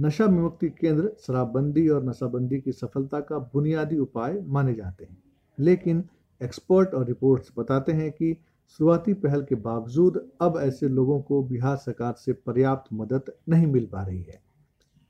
नशा 0.00 0.24
विमुक्ति 0.24 0.68
केंद्र 0.68 1.12
शराबबंदी 1.20 1.88
और 1.88 2.04
नशाबंदी 2.04 2.60
की 2.60 2.72
सफलता 2.72 3.20
का 3.20 3.38
बुनियादी 3.38 3.98
उपाय 3.98 4.40
माने 4.46 4.74
जाते 4.74 5.04
हैं। 5.04 5.22
लेकिन 5.58 6.04
एक्सपर्ट 6.42 6.94
और 6.94 7.06
रिपोर्ट्स 7.06 7.52
बताते 7.58 7.92
हैं 7.92 8.10
कि 8.12 8.36
शुरुआती 8.78 9.14
पहल 9.14 9.42
के 9.42 9.54
बावजूद 9.54 10.30
अब 10.40 10.58
ऐसे 10.60 10.88
लोगों 10.88 11.20
को 11.20 11.42
बिहार 11.42 11.76
सरकार 11.76 12.12
से 12.12 12.32
पर्याप्त 12.32 12.92
मदद 12.92 13.32
नहीं 13.48 13.66
मिल 13.66 13.86
पा 13.86 14.02
रही 14.02 14.22
है। 14.22 14.40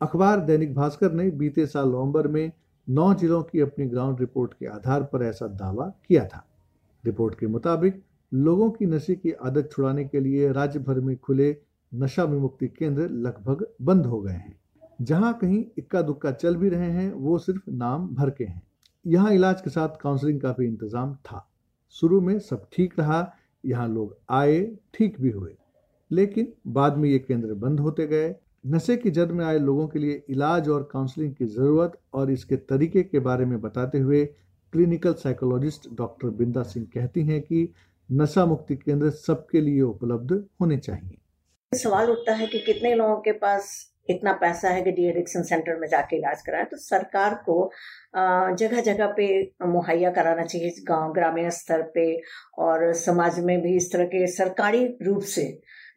अखबार 0.00 0.40
दैनिक 0.40 0.74
भास्कर 0.74 1.12
ने 1.12 1.30
बीते 1.30 1.66
साल 1.66 1.88
नवंबर 1.88 2.28
में 2.28 2.52
नौ 2.88 3.14
जिलों 3.14 3.42
की 3.42 3.61
अपनी 3.61 3.87
ग्राउंड 3.87 4.20
रिपोर्ट 4.20 4.55
के 4.55 4.66
आधार 4.66 5.03
पर 5.03 5.22
ऐसा 5.22 5.46
दावा 5.46 5.92
किया 6.09 6.25
था। 6.25 6.46
रिपोर्ट 7.05 7.38
के 7.38 7.46
मुताबिक, 7.46 8.03
लोगों 8.35 8.70
की 8.70 8.87
नशे 8.87 9.14
की 9.14 9.33
आदत 9.33 9.68
छुड़ाने 9.72 10.05
के 10.05 10.20
लिए 10.20 10.53
राज्य 10.53 10.79
भर 10.79 11.01
में 11.01 11.16
खुले 11.16 11.57
नशा 11.94 12.25
विमुक्ति 12.25 12.68
केंद्र 12.68 13.09
लगभग 13.09 13.66
बंद 13.83 14.07
हो 14.07 14.20
गए 14.20 14.33
हैं। 14.33 14.61
जहाँ 15.03 15.33
कहीं 15.35 15.64
इक्का 15.79 16.03
दुक्का 16.03 16.31
चल 16.31 16.57
भी 16.57 16.68
रहे 16.68 16.90
हैं, 16.90 17.12
वो 17.12 17.38
सिर्फ़ 17.38 17.70
नाम 17.70 18.09
भर 18.09 18.31
के 18.31 18.44
हैं। 18.44 18.62
यहाँ 19.07 19.33
इलाज 19.33 19.61
के 19.61 19.70
साथ 19.70 19.88
काउंसलिंग 20.01 20.40
का 20.40 20.53
भी 20.53 20.66
इंतज़ाम 20.66 21.14
था। 21.14 21.49
शुरू 21.90 22.20
में 22.20 22.38
सब 22.38 22.66
ठीक 22.72 22.99
रहा, 22.99 23.33
यहाँ 23.64 23.88
लोग 23.88 24.16
आए, 24.31 24.77
ठीक 24.94 25.20
भी 25.20 25.31
हुए। 25.31 25.57
लेकिन 26.11 26.53
बाद 26.66 26.96
में 26.96 27.09
ये 27.09 27.18
केंद्र 27.18 27.55
बंद 27.55 27.81
होते 27.81 28.07
गए। 28.07 28.35
नशे 28.66 28.96
की 28.96 29.11
जद 29.11 29.31
में 29.31 29.44
आए 29.44 29.59
लोगों 29.59 29.87
के 29.88 29.98
लिए 29.98 30.22
इलाज 30.31 30.68
और 30.68 30.88
काउंसलिंग 30.92 31.35
की 31.35 31.44
ज़रूरत 31.46 31.92
और 32.14 32.31
इसके 32.31 32.57
तरीके 32.70 33.02
के 33.02 33.18
बारे 33.18 33.44
में 33.44 33.61
बताते 33.61 33.98
हुए 33.98 34.24
क्लिनिकल 34.72 35.12
साइकोलॉजिस्ट 35.14 35.88
डॉक्टर 35.98 36.29
बिंदा 36.38 36.62
सिंह 36.62 36.87
कहती 36.94 37.22
हैं 37.26 37.40
कि 37.42 37.68
नशा 38.09 38.46
मुक्ति 38.46 38.76
केंद्र 38.76 39.11
सबके 39.11 39.61
लिए 39.61 39.81
उपलब्ध 39.83 40.33
होने 40.61 40.79
चाहिए। 40.79 41.79
सवाल 41.79 42.11
उठता 42.11 42.35
है 42.35 42.46
कि 42.46 42.59
कितने 42.59 42.94
लोगों 42.94 43.16
के 43.16 43.33
पास 43.38 43.70
इतना 44.11 44.33
पैसा 44.33 44.68
है 44.68 44.83
कि 44.83 44.90
डी 44.92 45.07
एडिक्शन 45.09 45.42
सेंटर 45.42 45.79
में 45.81 45.88
जाके 45.88 46.16
इलाज 46.16 46.42
कराए? 46.42 46.64
तो 46.64 46.76
सरकार 46.76 47.35
को 47.46 47.70
जगह 48.16 48.81
जगह 48.83 49.14
पे 49.16 49.26
मुहैया 49.66 50.11
कराना 50.11 50.44
चाहिए, 50.44 50.74
गाँव, 50.88 51.12
ग्रामीण 51.12 51.50
स्तर 51.52 51.83
पे 51.94 52.20
और 52.59 52.92
समाज 52.96 53.40
में 53.40 53.61
भी 53.62 53.76
इस 53.76 53.92
तरह 53.92 54.05
के 54.05 54.26
सरकारी 54.26 54.87
रूप 55.02 55.22
से 55.22 55.48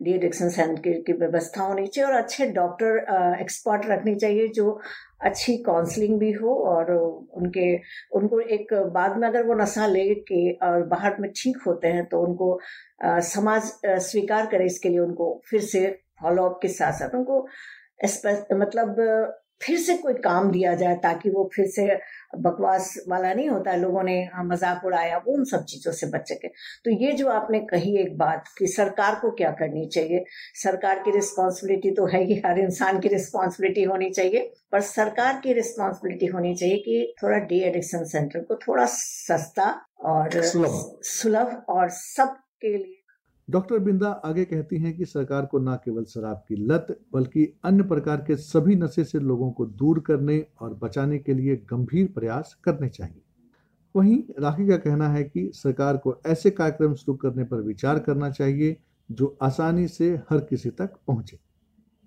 डी 0.02 0.14
एडिक्शन 0.14 0.50
सेंटर 0.50 1.02
की 1.08 1.14
व्यवस्था 1.14 1.64
होनी 1.64 1.86
चाहिए 1.88 2.10
और 2.12 2.18
अच्छे 2.18 2.46
डॉक्टर 2.52 2.98
एक्सपर्ट 3.42 3.86
रखनी 3.86 4.16
चाहिए 4.16 4.48
जो 4.56 4.80
अच्छी 5.22 5.58
काउंसलिंग 5.64 6.20
भी 6.20 6.32
हो 6.32 6.54
और 6.66 6.92
उनके 6.92 7.74
उनको 8.18 8.40
एक 8.58 8.74
बाद 8.94 9.18
में 9.18 9.28
अगर 9.28 9.44
वो 9.46 9.54
नशा 9.54 9.88
ले 9.88 10.06
के 10.30 10.52
और 10.68 10.84
बाहर 10.88 11.18
में 11.20 11.32
ठीक 11.36 11.58
होते 11.68 11.88
हैं 11.88 12.06
तो 12.06 12.22
उनको 12.22 12.54
आ, 13.04 13.20
समाज 13.20 13.72
स्वीकार 13.86 14.46
करे 14.46 14.66
इसके 14.66 14.90
लिए 14.90 15.00
उनको 15.00 15.42
फिर 15.50 15.62
से 15.64 15.86
फॉलोअप 16.22 16.60
के 16.62 16.68
साथ 16.68 17.00
साथ 17.00 17.16
उनको 17.16 17.46
मतलब 18.56 18.96
फिर 19.64 19.78
से 19.80 19.96
कोई 19.98 20.14
काम 20.24 20.52
दिया 20.52 20.74
जाए 20.76 20.96
ताकि 20.96 21.30
वो 21.30 21.50
फिर 21.56 21.66
से 21.68 21.88
बकवास 22.34 22.94
वाला 23.10 23.34
नहीं 23.34 23.50
होता 23.50 23.76
लोगों 23.76 24.04
ने 24.04 24.14
हाँ, 24.26 24.44
मज़ाक 24.46 24.86
उड़ाया 24.86 25.18
वो 25.18 25.34
उन 25.34 25.44
सब 25.46 25.64
चीज़ों 25.66 25.92
से 25.92 26.08
बच 26.08 26.28
सके। 26.30 26.48
तो 26.48 26.92
ये 26.96 27.12
जो 27.14 27.28
आपने 27.30 27.60
कही 27.70 27.96
एक 27.98 28.18
बात 28.18 28.44
कि 28.58 28.68
सरकार 28.68 29.16
को 29.22 29.32
क्या 29.32 29.52
करनी 29.60 29.86
चाहिए 29.88 30.24
सरकार 30.56 31.00
की 31.00 31.12
रिस्पॉन्सिबिलिटी 31.12 31.92
तो 31.92 32.06
है 32.08 32.24
ही 32.24 32.42
हर 32.46 32.60
इंसान 32.60 33.00
की 33.00 33.08
रिस्पॉन्सिबिलिटी 33.10 33.84
होनी 33.84 34.10
चाहिए 34.10 34.52
पर 34.72 34.82
सरकार 34.84 35.40
की 35.44 35.54
रिस्पॉन्सिबिलिटी 35.54 36.26
होनी 36.26 36.56
चाहिए 36.56 36.78
कि 36.78 37.14
थोड़ा 37.24 37.38
डी 37.40 37.60
एडिक्शन 37.64 38.04
सेंटर 38.06 38.40
को 38.42 38.56
थोड़ा 38.68 38.86
सस्ता 38.90 39.70
और 40.06 40.42
सुलभ। 40.44 41.64
और 41.70 41.90
सबके 41.92 42.78
लिए 42.78 42.99
डॉक्टर 43.50 43.80
बिंदा 43.80 44.10
आगे 44.10 44.46
कहती 44.46 44.78
हैं 44.78 44.98
कि 44.98 45.06
सरकार 45.06 45.46
को 45.46 45.60
न 45.60 45.76
केवल 45.76 46.04
शराब 46.04 46.44
की 46.48 46.56
लत, 46.56 47.00
बल्कि 47.14 47.54
अन्य 47.64 47.84
प्रकार 47.84 48.18
के 48.18 48.36
सभी 48.36 48.76
नशे 48.76 49.04
से 49.04 49.20
लोगों 49.20 49.52
को 49.52 49.66
दूर 49.66 50.00
करने 50.00 50.46
और 50.62 50.74
बचाने 50.74 51.20
के 51.20 51.34
लिए 51.34 51.56
गंभीर 51.56 52.08
प्रयास 52.08 52.58
करने 52.64 52.90
चाहिए। 52.90 53.22
वहीं 53.96 54.24
राखी 54.40 54.68
का 54.68 54.78
कहना 54.78 55.10
है 55.10 55.24
कि 55.24 55.52
सरकार 55.54 55.98
को 55.98 56.22
ऐसे 56.26 56.52
कार्यक्रम 56.52 56.94
शुरू 56.94 57.18
करने 57.18 57.44
पर 57.44 57.62
विचार 57.62 58.00
करना 58.00 58.30
चाहिए 58.30 58.78
जो 59.12 59.38
आसानी 59.42 59.88
से 59.88 60.16
हर 60.30 60.40
किसी 60.40 60.70
तक 60.70 60.94
पहुँचे। 61.08 61.40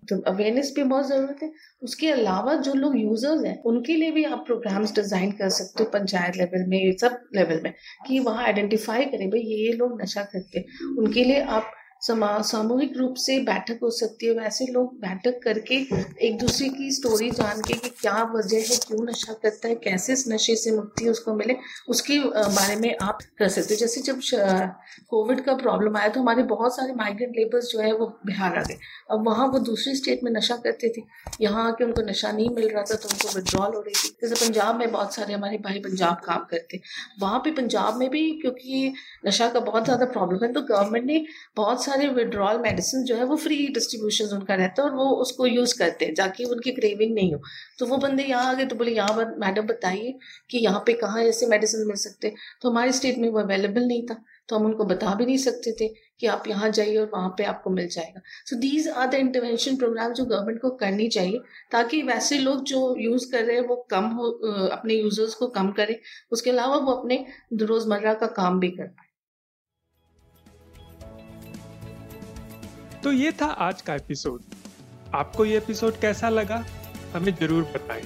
तो 0.08 0.16
अवेयरनेस 0.22 0.72
भी 0.76 0.82
बहुत 0.82 1.08
ज़रूरत 1.08 1.42
है, 1.42 1.50
उसके 1.82 2.10
अलावा 2.10 2.54
जो 2.54 2.72
लोग 2.74 2.96
यूज़र्स 2.98 3.44
हैं, 3.44 3.62
उनके 3.62 3.96
लिए 3.96 4.10
भी 4.10 4.24
आप 4.24 4.44
प्रोग्राम्स 4.46 4.94
डिज़ाइन 4.94 5.30
कर 5.32 5.48
सकते 5.48 5.82
हो 5.84 5.90
पंचायत 5.90 6.36
लेवल 6.36 6.66
में, 6.68 6.96
सब 6.96 7.20
लेवल 7.36 7.60
में, 7.64 7.72
कि 8.06 8.18
वहाँ 8.20 8.44
आइडेंटिफाई 8.44 9.04
करें, 9.04 9.28
भाई 9.30 9.40
ये 9.40 9.66
ये 9.66 9.72
लोग 9.72 10.00
नशा 10.02 10.22
करते 10.22 10.58
हैं, 10.58 10.96
उनके 10.98 11.24
लिए 11.24 11.40
आप 11.40 11.70
सामूहिक 12.02 12.96
रूप 12.96 13.14
से 13.16 13.38
बैठक 13.42 13.78
हो 13.82 13.90
सकती 13.92 14.26
है। 14.26 14.32
वैसे 14.34 14.66
लोग 14.72 14.94
बैठक 15.00 15.38
करके 15.42 15.74
एक 16.26 16.38
दूसरे 16.38 16.68
की 16.70 16.90
स्टोरी 16.92 17.30
जान 17.32 17.60
के 17.62 17.74
कि 17.74 17.88
क्या 17.90 18.22
वजह 18.34 18.56
है, 18.58 18.76
क्यों 18.78 19.04
नशा 19.04 19.32
करता 19.34 19.68
है, 19.68 19.74
कैसे 19.76 20.12
इस 20.12 20.24
नशे 20.28 20.56
से 20.56 20.70
मुक्ति 20.72 21.08
उसको 21.08 21.34
मिले, 21.34 21.56
उसके 21.88 22.18
बारे 22.26 22.76
में 22.76 22.96
आप 23.02 23.18
कर 23.38 23.48
सकते 23.48 23.74
हो। 23.74 23.78
जैसे 23.80 24.00
जब 24.02 24.20
कोविड 25.10 25.40
का 25.44 25.54
प्रॉब्लम 25.56 25.96
आया 25.96 26.08
तो 26.08 26.20
हमारे 26.20 26.42
बहुत 26.44 26.76
सारे 26.76 26.94
माइग्रेंट 26.94 27.36
लेबर्स 27.36 27.70
जो 27.72 27.80
है 27.80 27.92
वो 27.94 28.06
बिहार 28.26 28.58
आ 28.58 28.62
गए। 28.62 28.78
अब 29.10 29.26
वहाँ 29.26 29.46
वो 29.48 29.58
दूसरी 29.60 29.94
स्टेट 29.96 30.24
में 30.24 30.30
नशा 30.32 30.56
करते 30.58 30.92
थे। 30.96 31.02
यहाँ 31.40 31.66
आके 31.68 31.84
उनको 31.84 32.02
नशा 32.02 32.32
नहीं 32.32 32.48
मिल 32.50 32.68
रहा 32.68 32.82
था 32.82 32.94
तो 32.96 33.08
उनको 33.08 33.34
विड्रॉल 33.34 33.74
हो 33.74 33.80
रही 33.80 33.94
थी। 33.94 34.08
जैसे 34.22 34.46
पंजाब 34.46 34.78
में 34.78 34.90
बहुत 34.92 35.14
सारे 35.14 35.34
हमारे 35.34 35.58
भाई 35.60 35.78
पंजाब 35.80 36.20
काम 36.24 36.44
करते 36.50 36.80
वहाँ 37.20 37.38
पे 37.40 37.50
पंजाब 37.52 37.96
में 37.98 38.08
भी 38.10 38.30
क्योंकि 38.40 38.92
नशा 39.26 39.48
का 39.48 39.60
बहुत 39.62 39.84
ज़्यादा 39.84 40.06
प्रॉब्लम 40.08 40.44
है 40.44 40.52
तो 40.52 40.60
गवर्नमेंट 40.64 41.04
ने 41.06 41.24
बहुत 41.56 41.84
सारे 41.84 41.91
विड्रॉल 42.10 42.58
मेडिसिन 42.60 43.04
जो 43.04 43.16
है, 43.16 43.24
वो 43.24 43.36
फ्री 43.36 43.66
डिस्ट्रीब्यूशन 43.70 44.36
उनका 44.36 44.54
रहता 44.54 44.82
है 44.82 44.88
और 44.88 44.94
वो 44.96 45.04
उसको 45.22 45.46
यूज़ 45.46 45.78
करते 45.78 46.04
हैं, 46.04 46.14
जाकि 46.14 46.44
उनकी 46.46 46.72
क्रेविंग 46.72 47.14
नहीं 47.14 47.32
हो। 47.34 47.40
तो 47.78 47.86
वो 47.86 47.96
बंदे 47.98 48.24
यहाँ 48.24 48.50
आ 48.50 48.54
गए 48.54 48.64
तो 48.66 48.76
बोले, 48.76 48.92
यहाँ 48.92 49.32
मैडम 49.38 49.66
बताइए 49.66 50.14
कि 50.50 50.58
यहाँ 50.58 50.82
पे 50.86 50.92
कहाँ 51.00 51.22
ऐसे 51.24 51.46
मेडिसिन 51.46 51.86
मिल 51.86 51.96
सकते 51.98 52.32
तो 52.62 52.70
हमारे 52.70 52.92
स्टेट 52.92 53.18
में 53.18 53.28
वो 53.28 53.40
अवेलेबल 53.40 53.86
नहीं 53.86 54.06
था। 54.06 54.22
तो 54.48 54.56
हम 54.56 54.64
उनको 54.66 54.84
बता 54.84 55.14
भी 55.14 55.26
नहीं 55.26 55.36
सकते 55.38 55.72
थे 55.72 55.86
कि 56.20 56.26
आप 56.26 56.44
यहाँ 56.48 56.68
जाइए 56.70 56.96
और 56.96 57.10
वहाँ 57.12 57.28
पे 57.38 57.44
आपको 57.44 57.70
मिल 57.70 57.88
जाएगा। 57.88 58.20
So 58.46 58.56
these 58.58 58.88
are 58.88 59.06
the 59.10 59.14
intervention 59.16 59.76
program 59.76 60.12
जो 60.12 60.24
गवर्नमेंट 60.24 60.60
को 60.60 60.70
करनी 60.76 61.08
चाहिए, 61.08 61.38
ताकि 61.72 62.02
वैसे 62.02 62.38
लोग 62.38 62.64
जो 62.64 62.94
यूज़ 63.00 63.30
कर 63.32 63.44
रहे 63.44 63.56
हैं, 63.56 63.66
वो 63.66 63.76
कम 63.90 64.04
हो 64.16 64.30
अपने 64.68 64.94
यूज़र्स 64.94 65.34
को 65.34 65.46
कम 65.50 65.70
करें। 65.72 65.96
उसके 66.32 66.50
अलावा 66.50 66.76
वो 66.76 66.92
अपने 66.92 67.24
रोज़मर्रा 67.62 68.14
का 68.14 68.26
काम 68.34 68.60
भी 68.60 68.70
कर 68.70 68.86
पाए। 68.86 69.10
तो 73.02 73.12
ये 73.12 73.30
था 73.32 73.46
आज 73.46 73.80
का 73.82 73.94
एपिसोड 73.94 74.42
आपको 75.14 75.44
ये 75.44 75.56
एपिसोड 75.56 75.96
कैसा 76.00 76.28
लगा? 76.28 76.64
हमें 77.14 77.34
ज़रूर 77.34 77.62
बताएँ। 77.62 78.02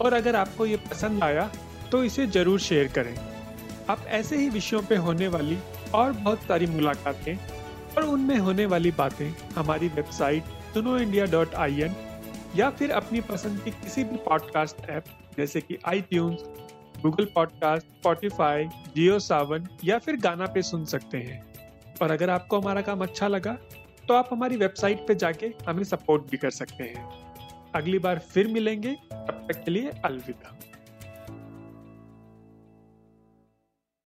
और 0.00 0.14
अगर 0.14 0.36
आपको 0.36 0.66
ये 0.66 0.76
पसंद 0.90 1.22
आया 1.24 1.50
तो 1.90 2.02
इसे 2.04 2.26
ज़रूर 2.26 2.60
शेयर 2.60 2.88
करें। 2.88 3.14
आप 3.90 4.04
ऐसे 4.08 4.36
ही 4.36 4.48
विषयों 4.48 4.82
पे 4.82 4.96
होने 4.96 5.28
वाली 5.28 5.58
और 5.94 6.12
बहुत 6.12 6.42
सारी 6.42 6.66
मुलाकातें 6.66 7.36
और 7.96 8.02
उनमें 8.04 8.36
होने 8.38 8.66
वाली 8.66 8.90
बातें 8.90 9.30
हमारी 9.56 9.88
वेबसाइट 9.88 10.44
सुनो 10.74 10.98
इंडिया 10.98 11.26
डॉट 11.26 11.54
आई 11.54 11.80
एन 11.82 11.96
या 12.56 12.70
फिर 12.70 12.90
अपनी 12.90 13.20
पसंद 13.20 13.60
की 13.60 13.70
किसी 13.70 14.04
भी 14.04 14.16
पॉडकास्ट 14.16 14.90
ऐप 14.90 15.04
जैसे 15.38 15.60
कि 15.60 15.78
I 15.86 16.04
Google 16.12 17.24
podcast 17.24 17.86
Spotify 17.86 18.64
Jio 18.96 19.18
Saavn 19.18 19.68
या 19.84 19.98
फिर 19.98 20.16
गाना 20.16 20.46
पे 20.46 20.62
सुन 20.62 20.84
सकते 20.84 21.18
हैं। 21.18 21.44
और 22.02 22.10
अगर 22.10 22.30
आपको 22.30 22.60
हमारा 22.60 22.80
काम 22.80 23.02
अच्छा 23.02 23.28
लगा 23.28 23.56
तो 24.08 24.14
आप 24.14 24.28
हमारी 24.32 24.56
वेबसाइट 24.56 25.06
पे 25.08 25.14
जाके 25.14 25.52
हमें 25.68 25.84
सपोर्ट 25.84 26.22
भी 26.30 26.36
कर 26.36 26.50
सकते 26.50 26.84
हैं। 26.84 27.04
अगली 27.74 27.98
बार 27.98 28.18
फिर 28.18 28.48
मिलेंगे, 28.48 28.92
तब 29.12 29.46
तक 29.52 29.64
के 29.64 29.70
लिए 29.70 29.90
अलविदा। 30.04 30.58